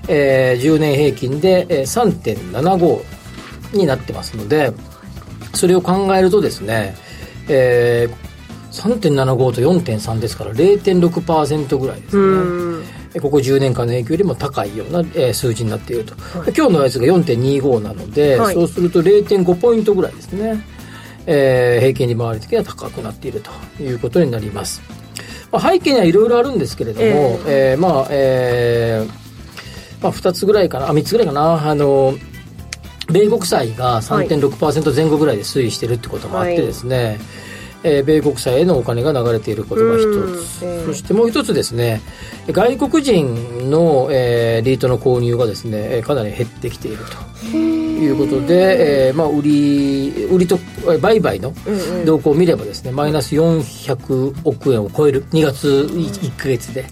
[0.07, 4.71] えー10年平均でえー3.75になってますので、
[5.55, 6.95] それを考えるとですね、
[7.49, 8.27] えー
[8.71, 12.96] 3.75と4.3ですから0.6%ぐらいですね。
[13.19, 16.15] ここ10年間の影響よりも高いような、えー数字になっていると、
[16.55, 18.55] 今日のやつが4.25なので、はい。
[18.55, 20.63] そうすると0.5ポイントぐらいですね、
[21.25, 24.81] えー平均利回り的には高くなっているということになります、
[25.51, 27.05] まあ、背景にはいろいろあるんですけれども、
[27.47, 31.69] えーまあえーまあ、2つぐらいかなあ3つぐらいかな。
[31.69, 32.15] あの
[33.09, 37.19] 米国債が3.6%前後ぐらいで推移してるってこともあってですね、
[37.87, 42.01] えー米国債へのお金が流れていることが一つ、そしてもう一つですね
[42.47, 47.27] 外国人の、えーリートの購入がですねえーかなり減ってきていると。
[47.47, 51.53] いうことで、えーまあ、売り売りとえー売買の
[52.05, 55.23] 動向を見ればですねマイナス400億円を超える。
[55.31, 56.85] 2月 1, ヶ月で、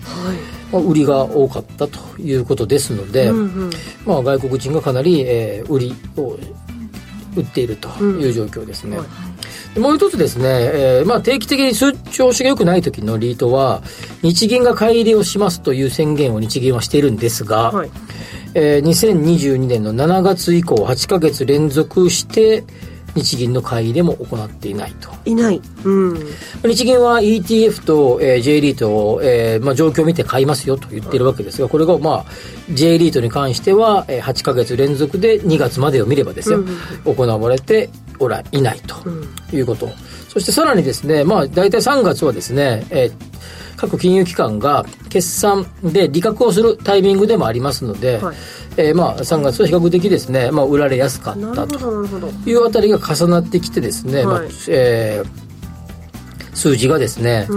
[0.71, 3.31] まあ、売りが多かったということですので、
[4.05, 6.37] まあ、外国人がかなり、えー売りを
[7.35, 8.97] 売っているという状況ですね、
[9.79, 13.81] もう一つですね、えーまあ、定期的に数調子が良くない時のリートは、
[14.21, 17.91] 日銀が買い入れをしますという宣言を日銀はしているんですが、はい。
[18.53, 22.63] えー2022年の7月以降8ヶ月連続して、
[23.15, 25.09] 日銀の買い入れも行っていないと。
[25.25, 25.61] いない。
[25.83, 26.19] うん。
[26.63, 32.25] 日銀は ETF と、えー J リートを、えーまあ、状況を見て買いますよと言ってるわけですが、これが、まあ、
[32.71, 36.63] J リートに関しては、えー8ヶ月連続で2月までを見ればですよ、
[37.05, 38.95] 行われておらいないと
[39.55, 39.89] いうこと。
[40.29, 43.35] そしてさらにですね、まあ、大体3月はですね、えー
[43.77, 48.35] 各金融機関が決算で利確をするタイミングでもありますので、はい。
[48.77, 51.77] えーまあ、3月は比較的ですね、まあ、売られやすかっなたと
[52.45, 55.45] いうあたりが重なってきてですね、まあはいえー
[56.53, 57.47] 数字がですね、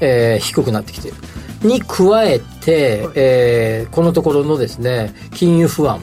[0.00, 1.16] えー低くなってきている。
[1.62, 6.00] に加えて、えーこのところのですね、金融不安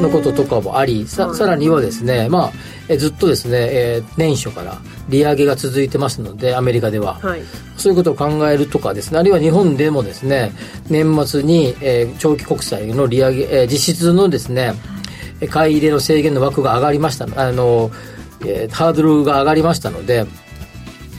[0.00, 2.52] のこととかもあり、ささらにはですね、まあ、
[2.88, 7.14] えーずっとですね、えー年初から利上げが続いてますので、アメリカでは。
[7.22, 7.42] はい。
[7.76, 10.52] そういうことを考えるとかですね、あるいは日本でもですね、
[10.88, 14.74] 年末に、えー長期国債の利上げ、えー実質のですね、
[15.40, 17.26] えー買い入れの制限の枠が上がりました。
[17.26, 17.90] のあの、
[18.46, 20.26] えーハードルが上がりましたので、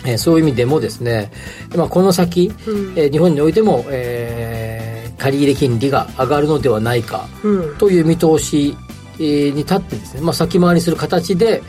[0.06, 1.32] えーそういう意味でもですね、
[1.76, 2.52] まあ、この先、
[2.96, 7.78] えー日本においても、えー借入金利が上がるのではないかうん。
[7.78, 8.85] という見通し、えー
[9.24, 11.62] に立ってですね、まあ、先回りする形で、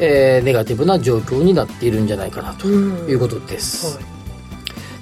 [0.00, 3.98] えーネガティブな状況になっているんじゃないかなということです。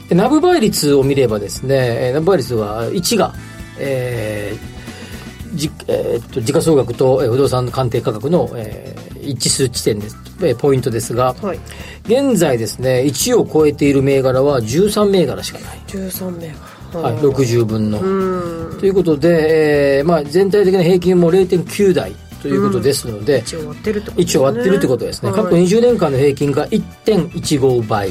[0.08, 3.32] でナブ倍率を見ればですね、えーナブ倍率は1が、
[3.78, 11.60] えーじえーっと時価総額とえー不動産の鑑定価格の、えー一致する地点です、えーポイントですが、はい。
[12.04, 16.54] 現在ですね1を超えている銘柄は13銘柄しかない、13銘柄
[16.98, 18.00] はい、60分の。
[18.00, 18.78] うん。
[18.78, 24.22] ということで、えーまあ、全体的な平均も0.9台ということですので、一応割ってるってことですね。
[24.22, 28.10] 一応割ってるってことですね、はい過去20年間の平均が1.15倍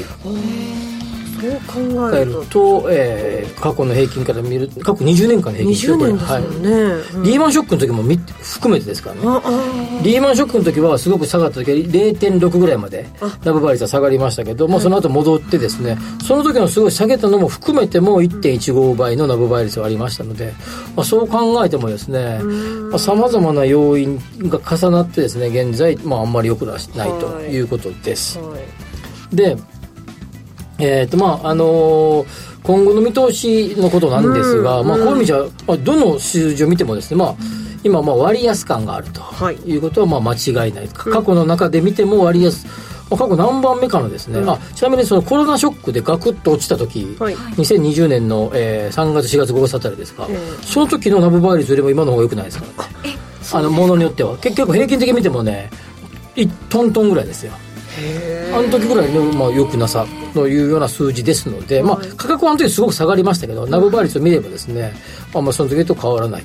[1.66, 7.22] 考考えるとと、えー過去の平均から見る過去20年間の平均20年ですはいもんね、うん。
[7.22, 9.20] リーマンショックの時も含めてですからね。
[10.02, 13.06] リーマンショックの時はすごく下がった時は0.6ぐらいまで
[13.44, 20.52] ラブ倍率は下がりましたけど、まあ、その後戻ってですねその時のすごい下げたのも含めても1.15倍のナブ倍率がありましたので、
[20.96, 22.40] まあ、そう考えてもですね
[22.98, 26.78] さまざ、まな要因が重なってですね現在、まあ、あんまり良くない
[27.20, 28.38] ということです。
[28.38, 28.56] は
[29.32, 29.36] い。
[29.36, 29.56] で、
[30.80, 32.26] えっ、と、まあ、あのー
[32.62, 37.34] 今後の見通しのことなんですが、まあ、こういう意味じゃ、まあ、どの数字を見てもですね、まあ、
[37.84, 39.56] 今、まあ、割安感があるとはい。
[39.64, 40.34] いうことは、まあ、間
[40.66, 40.88] 違いない。
[40.88, 42.66] 過去の中で見ても割安、
[43.08, 47.34] まあ過去何番目かのですね、あ、ちなみにそのコロナショックでガクッと落ちた時、はい。
[47.34, 52.66] 2020年の、えー3月、4月、5月あたりですが、えその時のナブ倍率よりも今の方が良くないですか？
[53.02, 53.16] らね。
[53.54, 54.36] あの、ものによっては。
[54.36, 55.70] 結局平均的に見てもね、
[56.36, 57.52] 1トントンぐらいですよ。
[58.54, 64.92] あの時ぐらいの、まあ、良くなさというような数字ですので、まあ、価格はあの時すごく下がりましたけど、ナブ倍率を見ればですね、
[65.32, 66.44] まあ、まあその時と変わらない。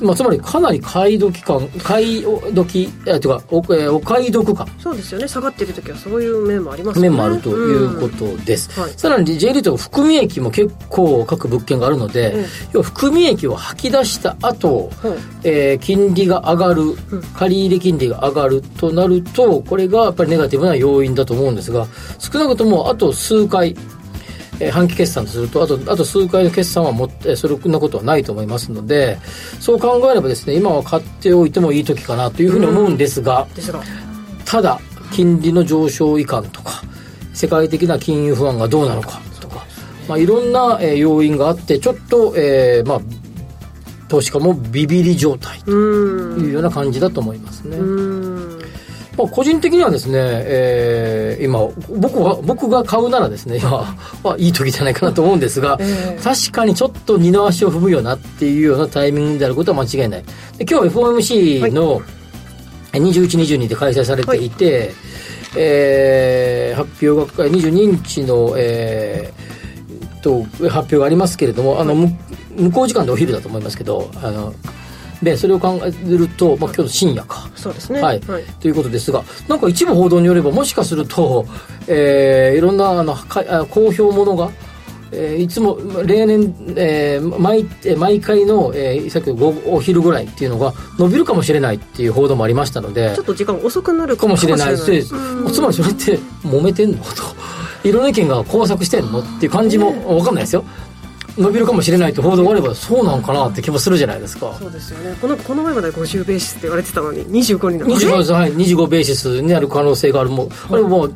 [0.00, 4.66] まあ、つまりかなり買い時感、買い時、えというか、お,、えーお買い得感。
[4.78, 5.28] そうですよね。
[5.28, 7.08] 下がってる時はそういう面もありますよね。
[7.08, 8.92] 面もあるということです、はい。
[8.96, 16.82] さらに J リート含み益も結構各物件があるので、うん要は含み益を吐き出した後、うんえー金利が上がる
[17.34, 21.86] 借入金利が上がるとなるとこれがやっぱりネガティブな要因だと思うんですが
[22.18, 23.74] 少なくともあと数回
[24.60, 29.18] えー半期決算とするとあとあと数回の決算はもってそれなことはないと思いますので
[29.58, 33.46] そう考えればですね今は買っておいてもいい時かなというふうに思うんですが、
[34.44, 34.78] ただ
[35.12, 36.82] 金利の上昇いかんとか
[37.32, 39.64] 世界的な金融不安がどうなのかとか、
[40.08, 43.00] まあ、いろんな、えー要因があってちょっと、えーまあ、
[44.08, 47.76] 投資家もビビり状態というような感じだと思いますね。
[49.20, 51.58] まあ、個人的にはですね、えー今
[51.98, 55.78] 僕は僕が買うならですね今はいい時じゃないかなと思うんですが、
[56.22, 60.24] 確かにちょっと二の足を踏むよなっていうようなタイミングであることは間違いない。
[60.58, 62.02] で今日 FOMC の
[62.92, 64.92] 2122で開催されていて、
[65.56, 69.50] えー発表が22日の、えー
[70.22, 72.08] と発表がありますけれどもあの、む
[72.56, 74.52] 向こう時間でお昼だと思いますけどあの
[75.22, 77.50] でそれを考えると、まあ、今日の深夜か。
[77.54, 78.00] そうですね。
[78.00, 81.46] はい、ということですが、なんか一部報道によれば、もしかすると、
[81.86, 84.50] えーいろんなあのかあ公表ものが、
[85.12, 94.78] えーいつも例年、えー毎えー毎回の、えーさっきのお昼ぐらいっていうのが伸びるかもしれないっていう報道もありましたのでちょっと時間遅くなるかもしれない。
[94.78, 95.52] しうん。
[95.52, 96.98] つまりそれって揉めてんの？
[96.98, 97.04] と。
[97.82, 99.20] いろんな意見が交錯してんの？
[99.20, 100.64] っていう感じも分かんないですよ
[101.40, 104.54] 伸びるかもしれないって報道があればそうなんかなって気もするじゃないですか。
[104.58, 105.16] そうですよね。
[105.20, 110.30] このこの前まで50ベーシスって言われてたのに25になる 25, はい、25ベーシスになる可能性がある。
[110.30, 111.14] もうあれもう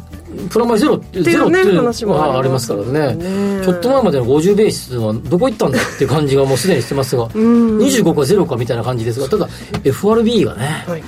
[0.51, 3.63] プラマイゼロってゼロっていう話もありますからね。
[3.65, 9.49] ちょっと前までの50ベーシスはどこ行ったんだっていう感じがもうすでにしてますが25かゼロかみたいな感じですがただ
[9.85, 11.05] FRB がね、はい、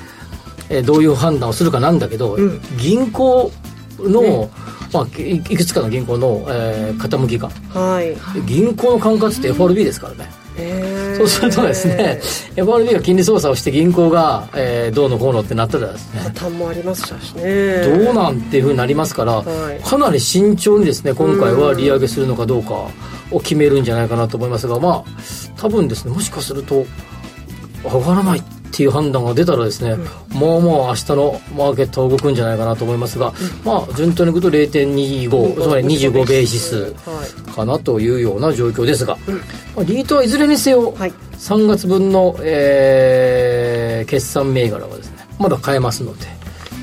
[0.70, 3.50] えどういう判断をするかなんだけど、うん、銀行
[3.98, 4.50] の、ね
[4.96, 10.30] まあ、いくつかの銀行の、えー、傾きが、はい、銀行の管轄って FRB ですからね、
[11.16, 12.20] そうするとですね
[12.56, 16.20] FRB が金利操作をして銀行が、えー、どうのこうのってなったらですね。
[16.20, 18.04] 破綻もありますしね。
[18.04, 22.88] どうなんていうふうになりますから、はい、かなり慎重にですね今回は利上げするのかどうか
[23.30, 25.04] を決めるんじゃないかなと思いますがまあ
[25.56, 26.86] 多分ですねもしかすると
[27.84, 28.38] 上がらない。
[28.38, 29.92] っていう判断が出たらですね、
[30.32, 33.34] うん、もうもう明日のマーケットは動くんじゃないかなと思いますが、うん、
[33.64, 36.94] まあ順当にいくと0.25つまり25ベーシス
[37.54, 39.42] かなというような状況ですが、うん、ま
[39.78, 46.26] あ、リートはいずれにせよ、はい、3月分の、えー、決算銘柄はですねまだ買えますので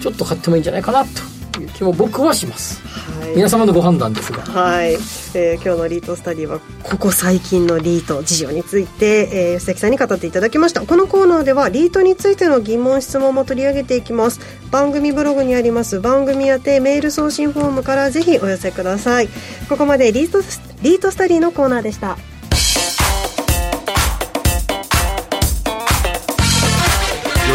[0.01, 1.32] ちょっと買ってもいいんじゃないかなと
[1.73, 2.81] 気も僕はします、
[3.19, 4.43] はい、皆様のご判断ですが。
[4.43, 10.81] はい、えー、今日のリートスタディはここ最近のリート事情について、えー、吉崎さんに語っていただきました。
[10.81, 14.39] このコーナーではリートについての疑問質問も取り上げていきます。
[14.71, 19.29] 番組ブログにあります番組宛てメール送信フォームからぜひお寄せください。
[19.69, 20.41] ここまでリート
[20.81, 22.17] リートスタディのコーナーでした。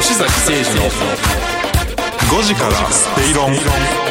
[0.01, 0.89] 吉崎誠二の
[2.31, 4.08] 5時から正論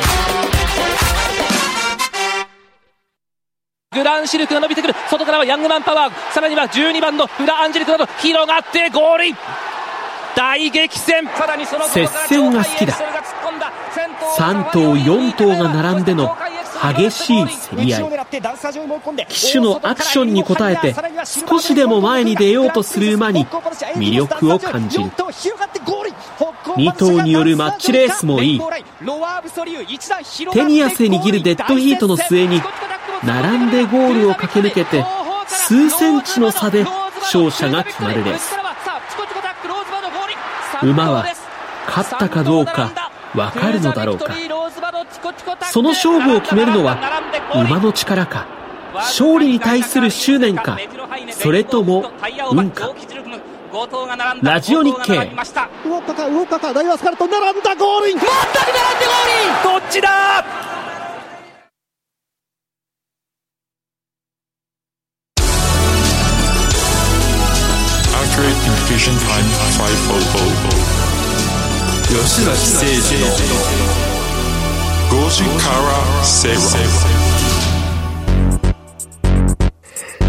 [3.98, 4.96] グランシルクが伸びてくる。
[5.10, 6.34] 外からはヤングマンパワー。
[6.34, 9.38] さらには12番のフラアンジェリクなど広がってゴールイン。
[10.36, 11.28] 大激戦。
[11.92, 12.94] 接戦が好きだ。
[14.38, 16.38] 3頭4頭が並んでの
[16.96, 18.04] 激しい競り合い。
[19.30, 20.94] 騎手のアクションに応えて
[21.50, 23.48] 少しでも前に出ようとする馬に
[23.96, 25.06] 魅力を感じる。
[25.06, 28.62] 2頭によるマッチレースもいい。
[30.54, 32.62] 手に汗握るデッドヒートの末に
[33.24, 35.06] 並んでゴールを駆け抜けて
[35.48, 36.86] 数センチの差で
[37.22, 38.56] 勝者が決まるレース。
[40.84, 41.26] 馬は
[41.88, 44.36] 勝ったかどうか分かるのだろうか。
[45.72, 46.98] その勝負を決めるのは
[47.54, 48.46] 馬の力か
[48.94, 50.78] 勝利に対する執念か
[51.32, 52.12] それとも
[52.52, 52.92] 運か。
[54.42, 55.16] ラジオ日経。
[55.86, 58.20] 動ったか動ったかダイワスカルト並んだゴールイン。
[58.20, 59.26] 全く並んでゴー
[59.72, 59.82] ルイン。
[59.82, 60.46] どっちだ？
[72.38, 73.58] 吉崎誠二の
[75.10, 77.47] 5時から正論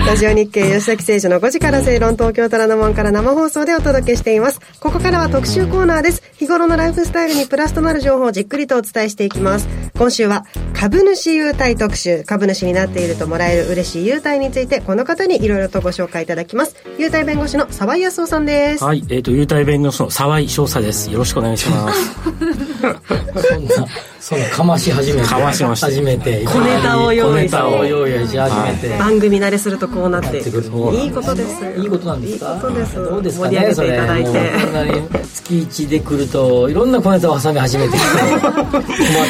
[0.08, 4.58] ラジオ日経吉崎誠二の5時から正論東京虎ノ門から生放送でお届けしています。
[4.80, 6.22] ここからは特集コーナーです。
[6.38, 9.68] 日頃のライフスタイルにプラスとなる情報をじっくりとお伝えしていきます。
[9.98, 12.24] 今週は株主優待特集。
[12.24, 16.76] 株主になっているともらえる嬉しい優待についてこの方にいろいろとご紹介いただきます。
[16.96, 18.84] 優待弁護士の沢井康夫さんです。
[18.84, 21.10] はい、えっ、ー、と、優待弁護士の沢井翔太です。
[21.10, 22.14] よろしくお願いします。
[23.46, 23.86] そんな
[24.20, 32.54] そのかまし始めてかましました初めて小ネタを用意小ネタを用意し始めて、番組慣れするとこうなっていいことですいいことなんですか？
[32.54, 32.94] いいことです。
[32.96, 33.48] どうですか？
[33.48, 35.18] ね盛り上げていただいて。
[35.34, 38.82] 月一で来るといろんな小ネタを挟み始めて 困っ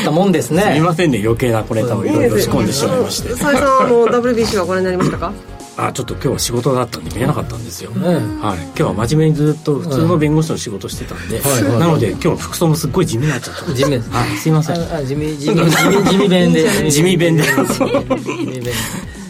[0.05, 0.63] たもんですね。
[0.73, 3.31] すいませんね余計な小ネタをいろいろ仕込んでしまいまして。
[3.35, 5.33] 斉さんあの WBC はご覧になりましたか？
[5.81, 13.93] あちょっと今日は仕事があったんで見えなかったんですよ、ね、はい、今日は真面目にずっと普通の弁護士の仕事してたんで、はい、 なので今日服装もすっごい地味になっちゃった地味。
[13.93, 14.37] はい。
[14.37, 14.77] すいません。
[15.07, 15.71] 地味地味。
[15.71, 16.91] 地味弁で。
[16.91, 17.45] 地味弁で。
[17.45, 18.65] 地味弁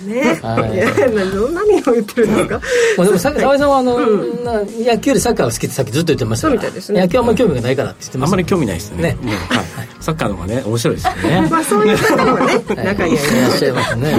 [0.09, 2.61] ね、はい、い や何を言ってるんですか。
[2.97, 4.45] まあでもさ沢井さんはあの、うん、
[4.85, 6.61] 野球よりサッカーが好きってさっきずっと言ってましたから。
[6.61, 7.01] そうみたいですね。
[7.01, 9.03] 野球はあんまり興味がないからって言ってますあんまり興味ないですね。
[9.03, 9.17] ね、
[9.49, 11.49] はい、サッカーの方がね面白いですよね。
[11.51, 14.13] まあそういう方もね中にはいらっしゃいますね。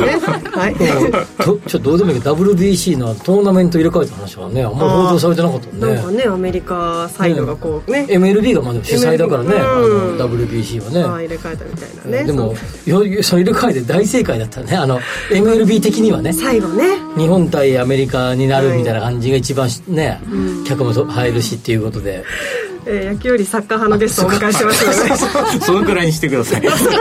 [0.52, 0.76] はい。
[1.44, 5.88] とちょっとどうでもいいけど WBC のトーナメント入れ替えた話はねあんまり報道されてなかったんで。
[5.88, 8.06] なんかねアメリカサイドがこうね。
[8.10, 11.04] MLB がまだ主催だからね、WBC はね。
[11.04, 12.24] 入れ替えたみたいなね。
[12.26, 14.76] でも入れ替えて大正解だったね。
[14.76, 15.00] あの
[15.30, 16.34] MLB 的にはね。
[16.34, 16.84] 最後ね。
[17.18, 20.20] 日本対アメリカになるみたいな感じが一番ね、
[20.68, 22.24] 客も入るしっていうことで
[22.92, 25.66] えー、野球よりサッカー派のゲストをお迎えしてますので。
[25.66, 26.62] そのくらいにしてください。
[26.62, 26.96] いいですね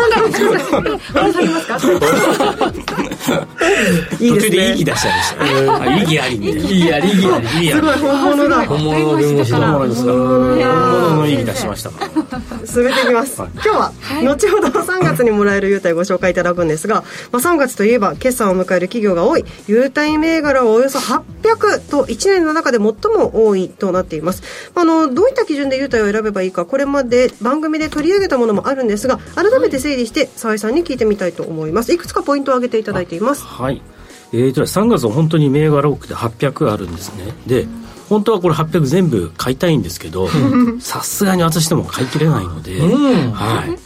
[4.19, 11.91] 途中で意義出しちゃいました意義ありみたいな意義あり意義ありすごい本物だ本物の弁護士だ本物ですか本物の意義出しました
[12.67, 16.69] 進めていきます、今日は、後ほど3月にもらえる優待ご紹介いただくん。
[16.69, 24.43] ですが、まあ、3月といえば決算を迎える企業が多い優待銘柄はおよそ800と1年の中で最も多いとなっています
[24.75, 31.93] あのどういった基準で優待を選べばいいかこれまで番組で取り上げたものもあるんですが改めて整理して澤井さんに聞いてみたいと思います。
[31.93, 33.45] いくつかポイントを挙げていただいています。
[33.45, 33.81] はい。
[34.33, 37.33] えーと、3月は本当に銘柄多くて800あるんですね。
[37.47, 37.67] で
[38.09, 40.29] 本当はこれ800全部買いたいんですけど
[40.81, 43.79] さすがに私でも買い切れないので、うん、はい。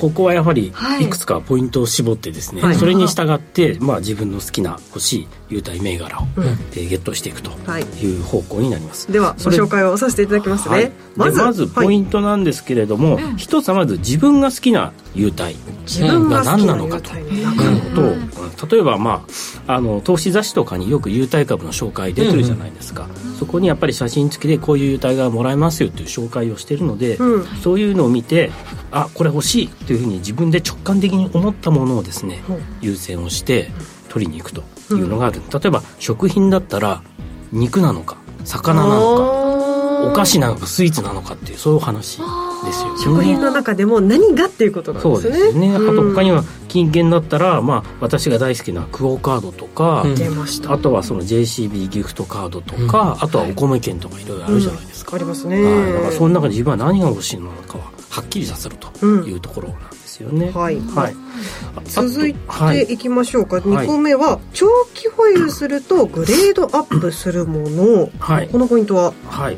[0.00, 1.06] ここはやはりい。
[1.06, 8.18] くつかポイントを絞ってですね、はい、それに従って、まあ、自分の好きな欲しい優待銘柄を、うん、えー、ゲットしていくとい。
[8.18, 15.56] う方向になります、ではご紹介をさせていただきますね、はい、まずまずポイントなんですけれども、はい、一つはまず自分が好きな優待
[16.00, 17.46] が何なのかという
[17.90, 18.02] こと。
[18.02, 19.24] を、例えば、ま
[19.66, 23.30] あ、あの投資雑誌とかによく優待株の紹介出てるじゃないですか、うん。
[23.30, 28.50] うん、そこにやっぱり写真付きでこういう優待がもらえますよという紹介をしているので、うん、そういうのを見て
[28.90, 32.42] あこれ欲しいというふうに自分で直感的に思ったものをですね、
[32.80, 33.70] 優先をして
[34.08, 34.62] 取りに行くと
[34.94, 37.02] いうのがある、例えば食品だったら
[37.52, 39.48] 肉なのか魚なのか
[40.10, 45.22] お菓子なのかスイーツなのかっていうそういう話ですよ、ね、食品の中でも何がっていうことなんですね。
[45.22, 55.92] そうですね、あと他には金券だったら、まあ、私が大好きなクオ・カードとか、うん、あとはその JCB ギフトカードとか、うん、あとはお米券とかいろいろあるじゃないですか、うん、ありますね。
[55.92, 61.14] だからその中で自分は何が欲しいのかははっきりさせるというところなんですよね、はい、はい、
[61.84, 62.98] 続いてい。
[62.98, 69.12] きましょうか、はい、2個目は長期保有するとグレードアップするもの、はい、このポイントは？
[69.28, 69.56] はい。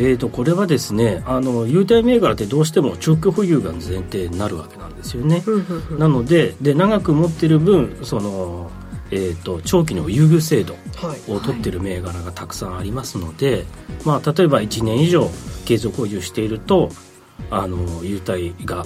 [0.00, 5.42] えーと、これはですねあの優待銘柄ってどうしても長期保有が前提になるわけなんですよね。
[5.98, 8.70] なのでで長く持ってる分その、
[9.10, 10.76] えーと、長期の優遇制度
[11.26, 13.64] を取ってる銘柄がたくさんありますので、はい、
[14.04, 15.28] まあ、例えば1年以上
[15.64, 16.90] 継続保有していると
[17.50, 18.84] あの優待が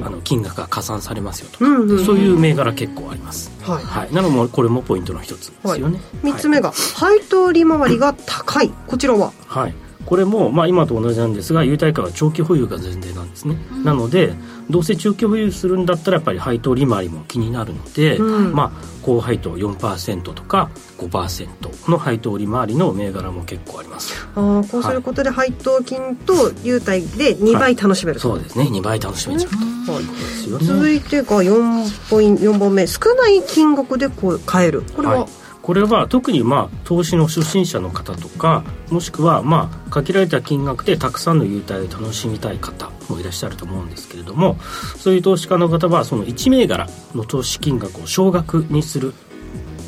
[0.00, 8.70] あの金額が加算されますよとか、うんうん、そういう銘柄結構あります、はい、はい、なのでこれもポイントの一つですよね、はい、3つ目が、配当利回りが高い。
[8.86, 9.32] こちらは？
[9.46, 9.74] はい
[10.06, 14.34] これも、まあ、今と同じなんですが優待価は長期保有が前提なんですね、うん、なので
[14.70, 18.72] どうせ長期保有するんだったらやっぱり配当利回りも気になるので、うん、まあ、
[19.02, 24.14] 高配当4%とか5%の配当利回りの銘柄も結構あります。
[24.34, 28.64] あこうすることで配当金と優待で2倍楽しめる、はい、そうですね。
[28.64, 30.64] 2倍楽しめちゃうと、はい、ですよね。
[30.64, 32.86] 続いてが 4, ポイン4本目。
[32.86, 34.82] 少ない金額でこう買える。
[34.94, 44.58] これは、はいこれは特にまあ投資の初心者の方とかもしくはまあ限られた金額でたくさんの優待を楽しみたい方もいらっしゃると思うんですけれども
[44.98, 49.14] そういう投資家の方はその1銘柄の投資金額を少額にする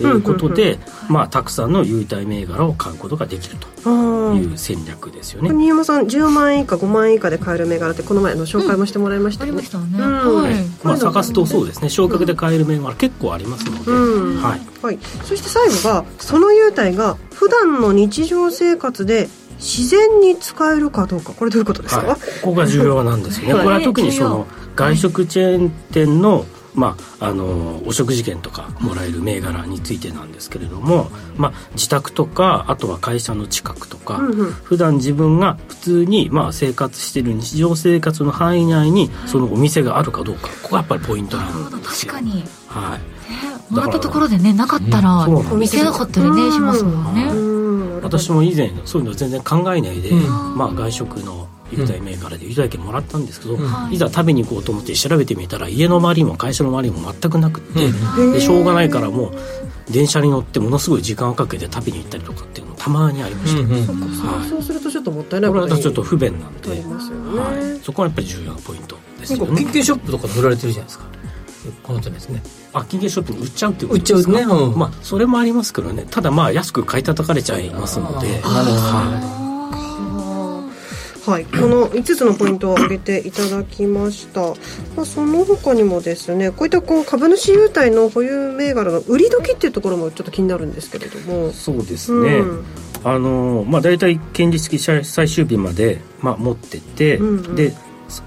[0.02, 0.78] いうことで、
[1.08, 3.90] まあ、たくさんの優待銘柄を買うことができると
[4.34, 5.50] いう戦略ですよね。
[5.50, 9.62] 新山さん10万円以下5万円以下で買える銘柄ってこの前の紹介もしてもらいましたよね、
[10.82, 11.88] まあ、探すとそうですね。
[11.88, 19.28] 少額で買える銘柄結構ありますので、うん、はい、はい、そして最後がその優待が普段の日常生活で
[19.58, 21.32] 自然に使えるかどうか。
[21.32, 26.44] これどういうことですか、はい、ここが重要なんですよね、これは特にその外食チェーン店の
[26.74, 42.12] まあ、あのお食事券とかもらえる銘柄についてなんですけれども、まあ、自宅とかあとは会社の近くとか、うんうん、普段自分が普通に、まあ、生活している日常生活の範囲内にそのお店があるかどうかここがやっぱりポイントなんですよ。
[42.12, 43.72] 確かに、はい。
[43.72, 47.54] もらったところでねなかったら、お店なかったりねしますもんね。
[48.02, 50.12] 私も以前そういうの全然考えないで、
[50.56, 53.58] まあ、外食の優待銘柄で優待券もらったんですけど、
[53.90, 53.98] い。
[53.98, 57.90] ざ食べに行こうと思って調べてみたら家の周りも会社の周りも全くなくて、
[58.32, 59.32] でしょうがないからもう
[59.90, 71.04] 電車に乗ってものすごい時間をかけて食べに行ったりとかっていうのたまにありました、はい、そうするとちょっともったいないこれはちょっと不便なんで、はい、そこはやっぱり重要なポイントですよね金券ショップとかで売られてるじゃないですか。
[71.82, 72.42] この手ですね。
[72.74, 74.18] あ金券ショップに売っちゃうっていうことですか？
[74.18, 76.06] 売っちゃうね、うん、まあそれもありますけどね。
[76.10, 78.28] ただまあ安く買い叩かれちゃいますので。
[78.28, 79.43] なるほど、
[81.26, 81.44] はい。
[81.44, 84.40] はい、この5つのポイントを挙げていただきました、
[84.96, 91.50] まあ、その他にもですねこういったこう株主優待の保有銘柄の売り時っていうところもちょっと気になるんですけれども。
[91.52, 92.64] そうですね、うん、
[93.04, 97.74] あのまあ、大体権利付き最終日まで、まあ、持ってて、うんうん、で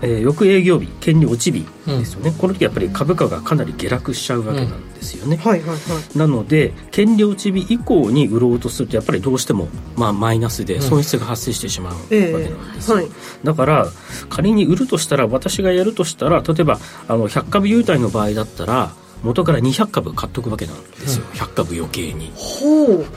[0.02, 6.18] えー、翌営業日権利落ち日ですよね、うん、この時やっぱり株価がかなり下落しちゃうわけなんですよね、はいはいはい。
[6.18, 13.12] なので権利落ち日以降に売ろうとするとやっぱりどうしても、まあ、マイナスで損失が発生してしまうわけなんですよ、えーはい、
[13.44, 13.88] だから
[14.30, 18.92] 仮に売るとしたら私がやるとしたら例えばあの100株優待の場合だったら
[19.24, 22.32] 元から200株買っとくわけなんですよ、うん、100株余計に。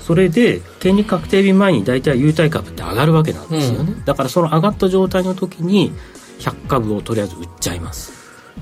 [0.01, 5.93] それで権利確定日前に大体優待株って上がるわけなんですよね、うん、だからその上がった状態の時に
[6.41, 8.13] 100株をとりあえず売っちゃいます。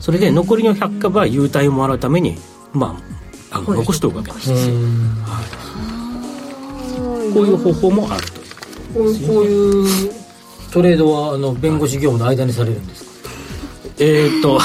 [0.00, 2.36] それで残りの100株は優待をもらうために
[2.72, 2.96] ま
[3.50, 5.40] ああの残しておくわけなんですよ、は
[7.30, 8.38] い、こういう方法もあると。
[8.40, 10.12] いうこういう
[10.72, 13.08] トレードはあの弁護士業務の間にされるんですか？
[14.00, 14.58] えー、 っと、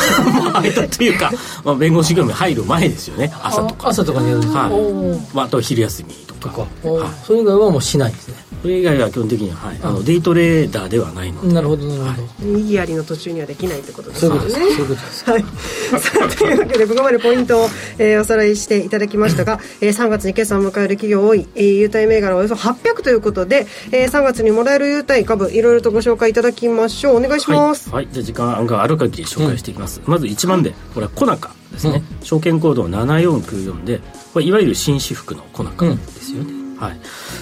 [0.59, 1.31] 間というか、
[1.63, 3.89] まあ、弁護士業務に入る前ですよね、朝とか。
[3.89, 5.35] 朝とかにやるはい。
[5.35, 6.49] まあ、あと昼休みとか。
[6.49, 6.89] とか。
[6.89, 8.35] はい、それ以外はもうしないですね。
[8.63, 9.91] それ以外は基本的には、はい、あ。
[9.91, 11.53] のデイトレーダーではないので。
[11.53, 15.29] なるほどなるほど、はい、右やりの途中にはできないってことですねそういうことです。
[15.29, 15.41] はい、
[15.99, 27.17] さあというわけでここまでポイントを、えー、おさらいしていただきましたが、えー、3月に決算を迎える企業多い、えー、優待銘柄およそ800ということで、えー、3月にもらえる優待株いろいろとご紹介いただきましょう。
[27.17, 33.99] お願いします、はい、はい、じゃあ時間がある限り紹介していきます、うん、まず1番でこれはコナカですね、うん、証券コード7494で
[34.31, 36.99] これいわゆる紳士服のコナカですよね、うん、はい。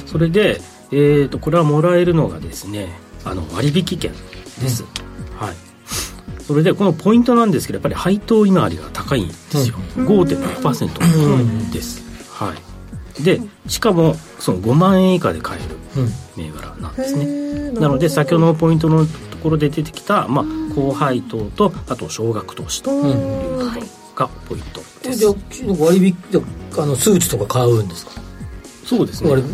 [0.08, 0.60] それで
[0.92, 2.90] えーと、これはもらえるのがですね
[3.24, 4.12] あの割引券
[4.62, 5.56] です、うん、はい。
[6.42, 13.24] それでこのポイントなんですけどやっぱり配当利回りが高いんですよ、うん、5.6%です、はい。
[13.24, 15.78] でしかもその5万円以下で買える
[16.36, 23.14] 銘柄なんですね、なので先ほどのポイントのところで出てきた、まあ、高配当とあと少額投資という
[23.60, 23.82] ところ
[24.16, 25.34] がポイントです、じゃあ
[25.78, 26.16] 割引
[26.78, 28.22] あのスーツとか買うんですか？
[28.98, 29.30] そうですね。
[29.30, 29.46] 今日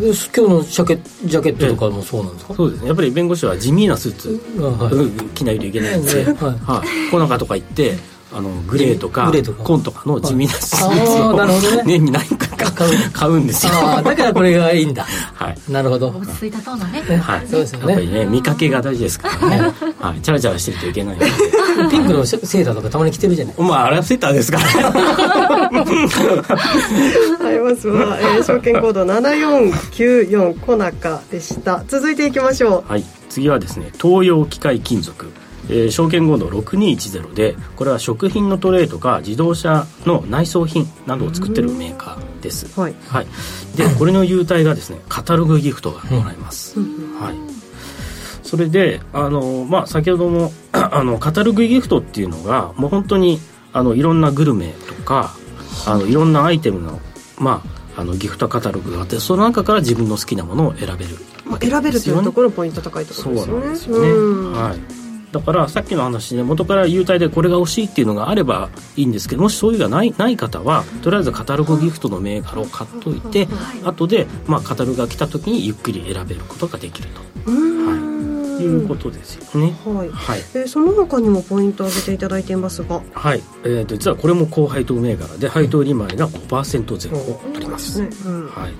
[0.52, 2.88] のジャケジャケットとかもそうなんですか、そうですね。
[2.88, 4.40] やっぱり弁護士は地味なスーツ、
[5.34, 6.24] 着ないといけないんで、はい。
[6.24, 7.96] はい、コナカとか行って
[8.32, 9.30] あのグレーとか
[9.62, 10.02] 紺とか。
[10.06, 12.72] の地味なスーツを、年に何回か
[13.12, 13.38] 買う。
[13.38, 13.72] んですよ。
[13.72, 15.06] だからこれがいいんだ。
[15.34, 15.58] はい。
[15.68, 16.08] なるほど。
[16.08, 17.16] 落ち着いたトーンだね。
[17.16, 17.46] はい。
[17.46, 17.92] そうですよね。
[17.92, 19.72] やっぱりね見かけが大事ですからね。
[20.00, 20.20] はい。
[20.20, 21.30] チャラチャラしてるといけないので
[21.90, 23.54] ピンクのセーターとかたまに着てるじゃない？
[23.58, 24.64] まああれはセーターですから。
[27.44, 31.84] はいまずは、えー、証券コード7494コナカでした。
[31.88, 32.90] 続いていきましょう。
[32.90, 33.04] はい。
[33.28, 35.26] 次はですね東洋機械金属。
[35.70, 43.26] えー、証券コード6210でこれは食品のトレイとか自動車の内装品などを作ってるメーカーです、はい、はい、
[43.76, 46.80] でこれの優待がですねカタログギフトがもらえます、
[47.20, 47.57] はい
[48.48, 53.40] それであの、まあ、先ほども あのカタログギフトっていうのがもう本当に
[53.74, 55.34] あのいろんなグルメとか
[55.86, 56.98] あのいろんなアイテムの,、
[57.38, 57.62] ま
[57.94, 63.58] あ、あのギフトカタログがあってその中から自分の好きなものを選べる、まあ、選べるというところポイント高いところですよね。
[63.58, 64.78] そうなんですよね、はい。
[65.32, 73.46] だからさっきの話で元から優待でこれが欲しいっていうのがあればいいんですけどもしそういうがないない方はとりあえずカタログギフトの銘柄を買っといて
[73.84, 77.20] 後で、まあ、カタログが来た時にゆっくり選べることができると。
[77.50, 77.97] はい
[78.62, 79.74] いうことですよね。
[79.84, 80.08] はい。
[80.10, 83.02] はい、えー、その他にもポイントを挙げていただいていますが。
[83.12, 83.42] はい。
[83.64, 88.00] えー、と実はこれも高配当銘柄で配当利回りが5%前後あります。
[88.00, 88.72] ねうん、はい。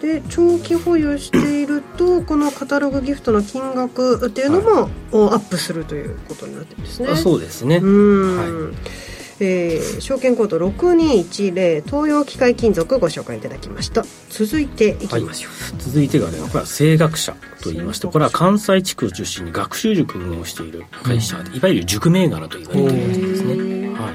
[0.00, 4.88] で長期保有しているとこのカタログギフトの金額っていうのも、は
[5.32, 7.14] い、アップするということになってるんですね。
[7.16, 7.78] そうですね。
[7.78, 9.12] はい
[9.44, 14.04] えー、証券コード6210東洋機械金属ご紹介いただきました。
[14.30, 17.32] 続いていきましょう、はい、続いてがねこれは声学者
[17.62, 24.14] と言いましてこれは関西地区を中心に学習塾を運営している会社で、うん、いわゆる塾銘柄と言われているやつですね、はい、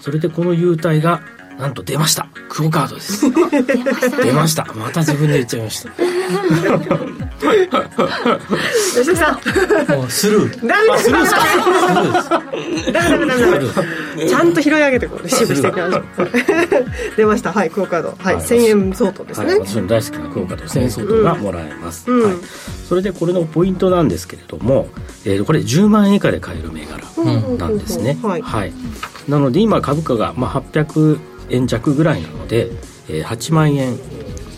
[0.00, 1.20] それでこの優待が
[1.58, 2.28] なんと出ました。
[2.48, 3.30] クオカードです。
[4.22, 5.00] 出ましたまた。
[5.00, 5.90] 自分で言っちゃいました。
[8.94, 9.96] 吉田さん。
[9.96, 10.66] もうスルー。
[10.66, 11.34] ダメスルーです。
[11.34, 12.42] か
[12.92, 13.82] ダメダメダメダ
[14.16, 16.06] メちゃんと拾い上げてこうレシーブしていきましょう。
[17.16, 17.52] 出ました。
[17.52, 18.08] はいクオカード。
[18.18, 20.64] はい、はい、1000円相当ですね、はい、私の大好きなクオカード。
[20.64, 22.36] 1000円相当がもらえます、うん、はい、
[22.88, 24.88] それでこれのポイントなんですけれども、
[25.24, 26.98] えー、これ10万円以下で買える銘柄
[27.56, 28.72] なんですね、はい、はい、
[29.28, 31.18] なので今株価がまあ800
[31.50, 32.70] 円弱ぐらいなので、
[33.08, 33.96] えー、8万円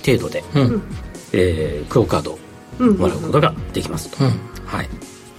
[0.04, 0.82] 程度で、うん、
[1.32, 2.38] えー、クオカードを
[2.82, 4.30] もらうことができますと、うん。
[4.66, 4.88] はい。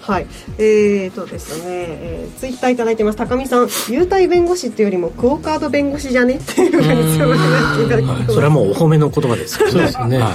[0.01, 0.25] はい、
[0.57, 3.17] えーとですね、えー、ツイッターいただいてます。
[3.17, 6.81] 高見さん優待弁護士っていうよりもクオカード弁護士じゃねっていうふう
[8.01, 9.57] にはい、それはもうお褒めの言葉です。
[9.69, 10.33] そうですね、はい。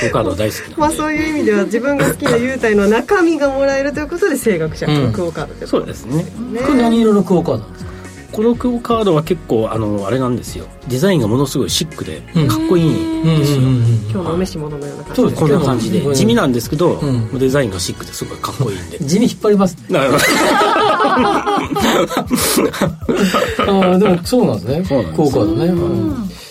[0.00, 6.26] クオカード大好きまあそういう意味では自分が好きな優待の中身がもらえるということで声楽者のクオカードで、うん、そうですね。
[6.66, 7.87] これ何色のクオカードなんですか？
[8.32, 10.66] このクオカードは結構あのあれなんですよ。
[10.86, 16.14] デザインがものすごいシックでかっこいいんですよ、今日のお召し物のような感じそうこんな感じで。
[16.14, 17.00] 地味なんですけど、
[17.34, 18.98] デザインがシックですごいかっこいいんで。
[18.98, 19.76] 地味引っ張ります
[23.66, 25.12] あでもそうなんですね。
[25.16, 25.74] 効果だね、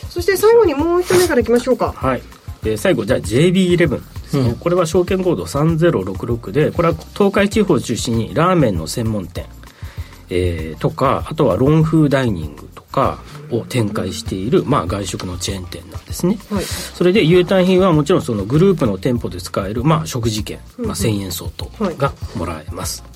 [0.10, 1.94] そして最後にもう一目からいきましょうか。
[1.96, 2.22] はい。
[2.64, 3.88] で最後じゃあ JB11 で
[4.28, 9.46] すね、うん、これは証券コード3066でこれは東海地方を中心にラーメンの専門店、
[10.30, 13.20] えー、とかあとはロンフーダイニングとか
[13.52, 21.66] を展開している、まあ、外食のチェーン店なんですね、はい、それで優待品はもちろんそのグループの店舗で使える、まあ、食事券、まあ、1000円相当
[21.96, 23.12] がもらえます、はい、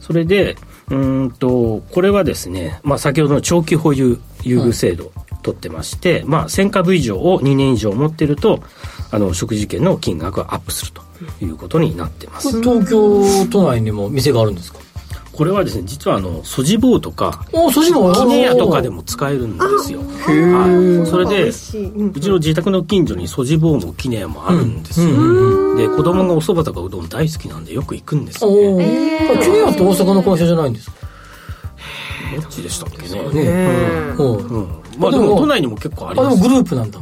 [0.00, 0.56] それで
[0.90, 8.60] うんとこれはですね、まあ、先ほどの長期保有優遇制度、取ってまして、まあ、1000株以上を2年以上持ってると
[9.12, 11.02] あの食事券の金額がアップすると
[11.44, 12.60] いうことになってます。
[12.60, 14.80] 東京都内にも店があるんですか？
[15.32, 18.14] これはですね実はあのソジボーとかおソジボー。
[18.14, 20.00] キネ屋とかでも使えるんですよ。
[20.00, 21.52] はい、それでう
[22.20, 30.96] ちの自宅の近所にソジボーもキネ屋もあるんですよ、うん、で子供がお蕎麦とかうどん大好きなんでよく行くんですねキネ屋って大阪の会社じゃないんですか？
[32.36, 33.44] どっちでしたっけね。
[33.44, 33.50] ね。
[34.18, 34.68] うん、うん。
[34.98, 36.36] まあでも都内にも結構あります。
[36.38, 36.98] あでもグループなんだ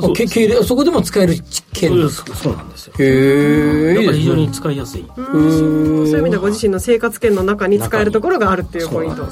[0.00, 1.34] そそこでも使える
[1.72, 2.94] 系そうなんですよ。
[2.98, 5.04] へえ非常に使いやすい。
[5.16, 9.26] そういう意味でご自身の生活圏の中に使えるところがあるっていうポイント。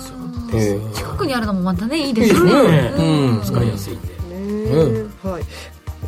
[0.95, 2.53] 近くにあるのもまたねいいですね。
[2.99, 3.43] うん。
[3.45, 4.09] 使いやすいんで。
[5.23, 5.45] はい。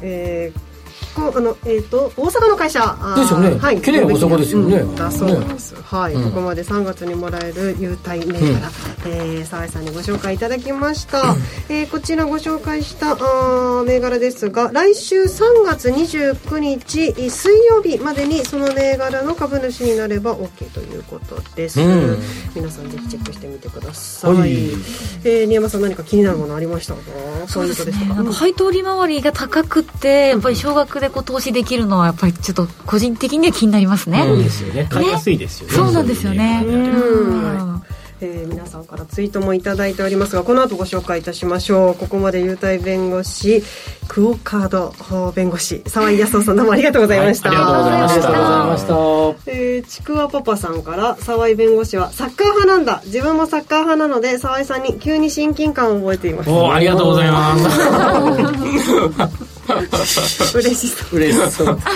[0.03, 0.70] えー
[1.15, 2.81] こあのえっ、ー、と大阪の会社
[3.17, 3.59] ですよね。
[3.59, 3.81] はい。
[3.81, 4.77] 綺麗大阪ですよね。
[4.79, 5.73] うん、だそうです。
[5.75, 11.21] ね、はい、うん、ここまで3月にもらえる優待銘柄、うん、えー、沢井さんにご紹介いただきました。
[11.23, 11.39] うん、
[11.69, 21.81] えー、こちらご紹介したあ銘柄ですが、来週3月29日水曜日までにその銘柄の株主になれば OK ということです。
[21.81, 22.19] うん、
[22.55, 24.35] 皆さんぜひチェックしてみてください。
[24.35, 27.01] はい、えー、新山さん何か気になるものありましたか？
[27.49, 27.93] そうですね。
[28.09, 28.33] なんか？
[28.33, 34.25] 配当利回りが高くてやっぱり少額でこう投資できるのはやっぱりちょっと個人的には気になりますね。
[34.25, 34.89] そうですよね。
[34.91, 35.75] 買いやすいですよね。
[35.75, 36.65] そうなんですよね。
[36.67, 37.83] うん。
[38.23, 41.95] えー、皆さんからツイートもいただいておりますがこの後ご紹介いたしましょう。
[41.95, 43.63] ここまで優待弁護士
[44.09, 48.29] クオカード弁護士沢井康夫さんどうもありがとうございました、はい、ありがとうございました。
[48.29, 49.53] ありがとうございました。
[49.53, 53.01] えー、ちくわパパさんから沢井弁護士はサッカー派なんだ。
[53.07, 56.51] 自分もサッカー派なので沢井さんに急に親近感を覚えています。
[56.51, 57.65] おありがとうございます
[60.55, 61.17] 嬉しそう。
[61.19, 61.79] 嬉しそう。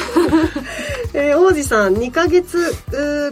[1.16, 2.74] えー、王子さん2か月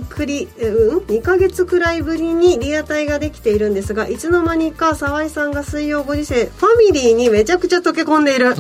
[0.09, 8.51] くり、うん、2か月くらいぶりにリアタイができているんですがいつの間にか沢井さんが水曜ご時世ファミリーにめちゃくちゃ溶け込んでいる。
[8.51, 8.55] うん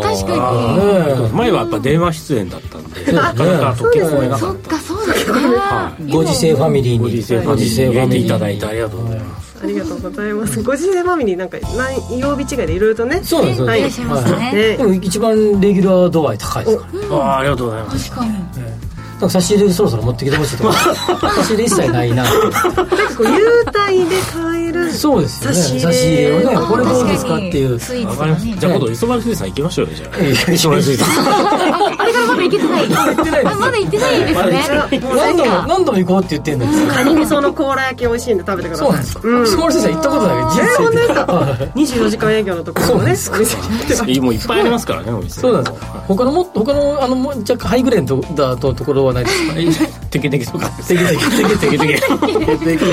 [0.00, 1.32] 確かに。
[1.32, 3.12] 前はやっぱ電話出演だったんで。
[3.12, 4.78] なかなか溶け込めなかったそっか。
[4.80, 6.98] そうですね、はい、ご時世ファミリーに。
[6.98, 10.62] ご時世ファミリーに入れていただいてありがとうございますありがとうございます。
[10.62, 13.20] ご時世ファミリーなんか何曜日違いでいろいろとね。
[13.22, 13.66] そうなんですよ。
[13.66, 13.82] はい、
[14.22, 14.76] はいね。
[14.76, 17.06] でも一番レギュラー度合い高いですからね。
[17.10, 18.10] あありがとうございます。
[18.10, 18.46] 確かに。
[19.16, 20.72] なんか差し入れそろそろ持ってきてほしいとか
[21.32, 22.60] 差し入れ一切ないな なんか
[23.16, 24.92] こう優待で買える。
[24.92, 25.56] そうですよね。
[25.80, 27.78] 差し入れをねこれどうですかっていう。
[27.80, 30.06] スイーツ、ね、じゃあ今度磯丸水産行きましょうよじゃ
[30.48, 30.52] あ。
[30.52, 31.06] 磯丸水産
[31.98, 32.88] あれからまだ行けてない。
[32.88, 35.00] 行ってないまだ行ってないですね。
[35.16, 39.14] 何度も何度も行こうって言ってんのカニ味噌の甲羅焼き美味しいんで食べてくださいそうなんです。
[39.18, 39.20] か
[39.54, 43.14] 磯丸水産行ったことない人生で24時間営業のところもね。
[44.20, 45.40] もういっぱいありますからねお店。
[45.40, 45.76] そうなんです。
[46.08, 49.30] 他のも他のあのも若干ハイグレードだとところはないで
[49.72, 49.90] すか？
[50.16, 52.86] テケテケとかテケテケテケテケテケ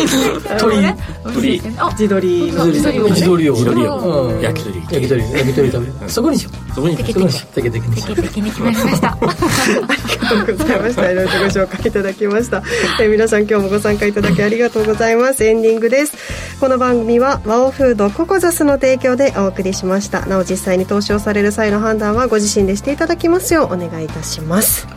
[0.59, 0.93] 鳥
[1.33, 12.63] 鳥地鶏の地鶏を地鶏を焼き鳥焼き鳥焼き鳥食べそこにしようそこにテケテケテケテケテケテケに決まりましたありがとうございましたいろいろとご紹介いただきました
[13.01, 24.92] え皆さん今日もご参加いただきありがとうございますエンディングですこの番組はワオフードココザスの提供でお送りしましたなお実際に投資をされる際の判断はご自身でしていただきますようお願いいたします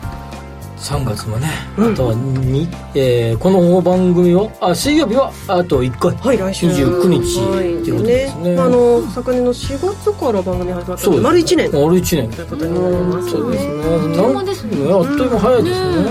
[0.77, 1.47] 3月もね、
[1.77, 6.15] あとはに、えー、この番組はあ水曜日はあと1回。
[6.15, 6.67] はい来週。
[6.67, 7.39] 29日。
[7.81, 11.71] っていうことですね、ね、あの昨年の4月から番組始まった丸1年。
[11.71, 12.29] 丸1年。
[12.29, 13.31] ということになりますね。
[13.31, 13.73] そうですね。
[13.73, 14.93] あっという間ですね。
[14.93, 16.03] あっという間早いですね、う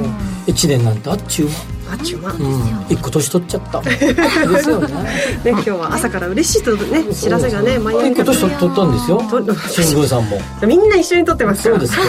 [0.00, 0.14] ん、
[0.46, 1.48] 1年なんてあっちゅう
[1.94, 3.80] 間あっちゅう間、一個年取っちゃった。
[3.84, 4.88] ですよね。
[5.44, 9.22] ね今日は朝から嬉しいとね知らせがね毎一個年取ったんですよ。
[9.68, 10.40] 新宮さんも。
[10.66, 12.02] みんな一緒に撮ってますそうですか。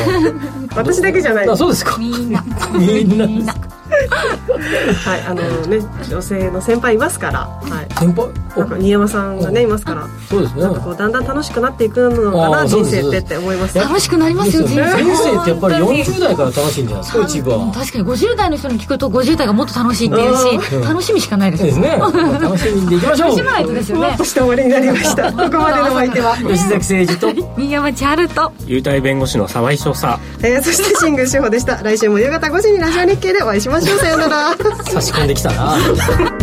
[0.76, 1.50] 私だけじゃない。
[1.50, 1.98] あそうですか。
[1.98, 2.44] みんな。
[2.74, 3.54] みんな
[5.06, 5.80] はいあのね
[6.10, 7.40] 女性の先輩いますから。
[7.40, 7.94] はい。
[8.00, 8.30] 先輩？
[8.58, 10.08] なんか新山さんがねいますから。
[10.30, 10.62] そうですね。
[10.62, 13.78] なんかこうだんだん楽しくなっていくのかな人生ってって思います。
[13.78, 15.04] 楽しくなりますよ人生。
[15.04, 17.72] 人生ってやっぱり40代から楽しいんじゃないですか一番。
[17.72, 20.86] 確かに50代の人に聞くと50代がもっと楽しいっていうし。
[20.86, 21.98] 楽しみしかないですですね。
[22.00, 23.30] 楽しみにでいきましょう。
[23.30, 24.16] 楽しまないとですよね。
[24.18, 27.54] として終わりになりましたここまでのお相手は吉崎誠二と。
[27.58, 28.52] 新山千春と。
[28.66, 31.82] 優待弁護士の沢井翔さえー、そして新宮志保でした。
[31.84, 34.56] 来週も夕方5時にラジオ日経でお会いしましょうましょうさよなら。
[34.90, 36.35] 差し込んできたな。